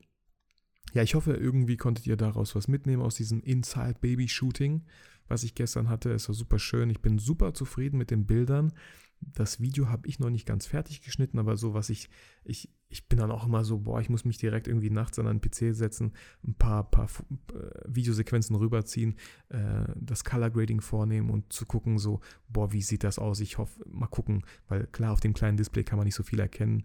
Ja, 0.93 1.03
ich 1.03 1.15
hoffe, 1.15 1.33
irgendwie 1.33 1.77
konntet 1.77 2.07
ihr 2.07 2.17
daraus 2.17 2.55
was 2.55 2.67
mitnehmen 2.67 3.01
aus 3.01 3.15
diesem 3.15 3.41
Inside 3.41 3.95
Baby 4.01 4.27
Shooting, 4.27 4.85
was 5.27 5.43
ich 5.43 5.55
gestern 5.55 5.89
hatte. 5.89 6.11
Es 6.11 6.27
war 6.27 6.35
super 6.35 6.59
schön. 6.59 6.89
Ich 6.89 7.01
bin 7.01 7.17
super 7.19 7.53
zufrieden 7.53 7.97
mit 7.97 8.11
den 8.11 8.25
Bildern. 8.25 8.73
Das 9.21 9.59
Video 9.59 9.89
habe 9.89 10.07
ich 10.07 10.19
noch 10.19 10.29
nicht 10.29 10.45
ganz 10.45 10.65
fertig 10.65 11.01
geschnitten, 11.01 11.39
aber 11.39 11.55
so 11.55 11.73
was 11.73 11.89
ich, 11.89 12.09
ich, 12.43 12.69
ich 12.89 13.07
bin 13.07 13.19
dann 13.19 13.31
auch 13.31 13.45
immer 13.45 13.63
so, 13.63 13.79
boah, 13.79 14.01
ich 14.01 14.09
muss 14.09 14.25
mich 14.25 14.37
direkt 14.37 14.67
irgendwie 14.67 14.89
nachts 14.89 15.19
an 15.19 15.27
einen 15.27 15.41
PC 15.41 15.75
setzen, 15.75 16.13
ein 16.45 16.55
paar, 16.55 16.89
paar 16.89 17.07
äh, 17.53 17.81
Videosequenzen 17.87 18.55
rüberziehen, 18.55 19.15
äh, 19.49 19.85
das 19.95 20.23
Color 20.23 20.49
Grading 20.49 20.81
vornehmen 20.81 21.29
und 21.29 21.53
zu 21.53 21.65
gucken, 21.65 21.99
so, 21.99 22.19
boah, 22.49 22.73
wie 22.73 22.81
sieht 22.81 23.03
das 23.03 23.19
aus? 23.19 23.39
Ich 23.39 23.57
hoffe, 23.57 23.83
mal 23.87 24.07
gucken, 24.07 24.43
weil 24.67 24.87
klar, 24.87 25.13
auf 25.13 25.19
dem 25.19 25.33
kleinen 25.33 25.57
Display 25.57 25.83
kann 25.83 25.97
man 25.97 26.05
nicht 26.05 26.15
so 26.15 26.23
viel 26.23 26.39
erkennen. 26.39 26.83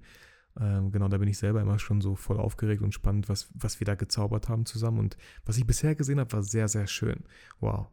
Ähm, 0.58 0.90
genau, 0.90 1.08
da 1.08 1.18
bin 1.18 1.28
ich 1.28 1.38
selber 1.38 1.60
immer 1.60 1.78
schon 1.78 2.00
so 2.00 2.14
voll 2.14 2.38
aufgeregt 2.38 2.82
und 2.82 2.92
spannend, 2.92 3.28
was, 3.28 3.50
was 3.54 3.80
wir 3.80 3.84
da 3.84 3.94
gezaubert 3.94 4.48
haben 4.48 4.64
zusammen. 4.64 4.98
Und 4.98 5.16
was 5.44 5.58
ich 5.58 5.66
bisher 5.66 5.94
gesehen 5.94 6.18
habe, 6.18 6.32
war 6.32 6.42
sehr, 6.42 6.68
sehr 6.68 6.86
schön. 6.86 7.24
Wow. 7.60 7.88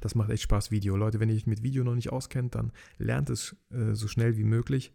Das 0.00 0.14
macht 0.14 0.30
echt 0.30 0.42
Spaß, 0.42 0.70
Video. 0.70 0.96
Leute, 0.96 1.20
wenn 1.20 1.28
ihr 1.28 1.34
euch 1.34 1.46
mit 1.46 1.62
Video 1.62 1.84
noch 1.84 1.94
nicht 1.94 2.10
auskennt, 2.10 2.54
dann 2.54 2.72
lernt 2.98 3.30
es 3.30 3.56
äh, 3.70 3.94
so 3.94 4.08
schnell 4.08 4.36
wie 4.36 4.44
möglich. 4.44 4.92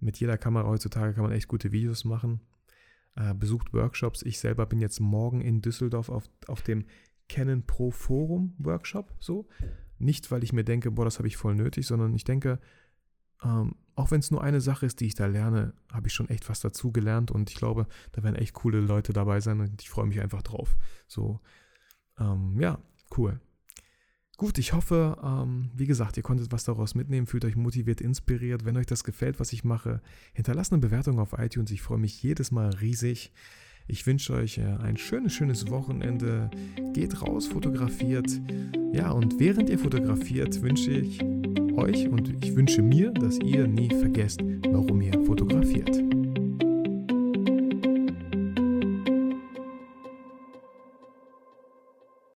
Mit 0.00 0.18
jeder 0.18 0.38
Kamera 0.38 0.68
heutzutage 0.68 1.14
kann 1.14 1.22
man 1.22 1.32
echt 1.32 1.48
gute 1.48 1.72
Videos 1.72 2.04
machen. 2.04 2.40
Äh, 3.14 3.34
besucht 3.34 3.72
Workshops. 3.72 4.22
Ich 4.22 4.38
selber 4.38 4.66
bin 4.66 4.80
jetzt 4.80 5.00
morgen 5.00 5.40
in 5.40 5.60
Düsseldorf 5.60 6.08
auf, 6.08 6.28
auf 6.48 6.62
dem 6.62 6.86
Canon 7.28 7.64
Pro 7.64 7.90
Forum 7.90 8.54
Workshop. 8.58 9.14
So. 9.20 9.48
Nicht, 9.98 10.30
weil 10.30 10.42
ich 10.42 10.52
mir 10.52 10.64
denke, 10.64 10.90
boah, 10.90 11.04
das 11.04 11.18
habe 11.18 11.28
ich 11.28 11.36
voll 11.36 11.54
nötig, 11.54 11.86
sondern 11.86 12.14
ich 12.14 12.24
denke, 12.24 12.58
ähm, 13.44 13.76
auch 13.94 14.10
wenn 14.10 14.20
es 14.20 14.30
nur 14.30 14.42
eine 14.42 14.60
Sache 14.60 14.86
ist, 14.86 15.00
die 15.00 15.06
ich 15.06 15.14
da 15.14 15.26
lerne, 15.26 15.74
habe 15.92 16.08
ich 16.08 16.14
schon 16.14 16.28
echt 16.28 16.48
was 16.48 16.60
dazu 16.60 16.92
gelernt 16.92 17.30
und 17.30 17.50
ich 17.50 17.56
glaube, 17.56 17.86
da 18.12 18.22
werden 18.22 18.36
echt 18.36 18.54
coole 18.54 18.80
Leute 18.80 19.12
dabei 19.12 19.40
sein 19.40 19.60
und 19.60 19.82
ich 19.82 19.90
freue 19.90 20.06
mich 20.06 20.20
einfach 20.20 20.42
drauf. 20.42 20.76
So, 21.06 21.40
ähm, 22.18 22.58
ja, 22.60 22.78
cool. 23.16 23.40
Gut, 24.42 24.58
ich 24.58 24.72
hoffe, 24.72 25.16
ähm, 25.22 25.70
wie 25.72 25.86
gesagt, 25.86 26.16
ihr 26.16 26.24
konntet 26.24 26.50
was 26.50 26.64
daraus 26.64 26.96
mitnehmen, 26.96 27.28
fühlt 27.28 27.44
euch 27.44 27.54
motiviert, 27.54 28.00
inspiriert. 28.00 28.64
Wenn 28.64 28.76
euch 28.76 28.86
das 28.86 29.04
gefällt, 29.04 29.38
was 29.38 29.52
ich 29.52 29.62
mache, 29.62 30.00
hinterlasst 30.32 30.72
eine 30.72 30.80
Bewertung 30.80 31.20
auf 31.20 31.38
iTunes. 31.38 31.70
Ich 31.70 31.80
freue 31.80 31.98
mich 31.98 32.20
jedes 32.24 32.50
Mal 32.50 32.70
riesig. 32.70 33.30
Ich 33.86 34.04
wünsche 34.04 34.32
euch 34.32 34.58
äh, 34.58 34.62
ein 34.64 34.96
schönes, 34.96 35.32
schönes 35.32 35.70
Wochenende. 35.70 36.50
Geht 36.92 37.22
raus, 37.22 37.46
fotografiert. 37.46 38.40
Ja, 38.92 39.12
und 39.12 39.38
während 39.38 39.70
ihr 39.70 39.78
fotografiert, 39.78 40.60
wünsche 40.60 40.90
ich 40.90 41.22
euch 41.76 42.08
und 42.08 42.44
ich 42.44 42.56
wünsche 42.56 42.82
mir, 42.82 43.12
dass 43.12 43.38
ihr 43.38 43.68
nie 43.68 43.90
vergesst, 43.90 44.40
warum 44.42 45.02
ihr 45.02 45.24
fotografiert. 45.24 46.21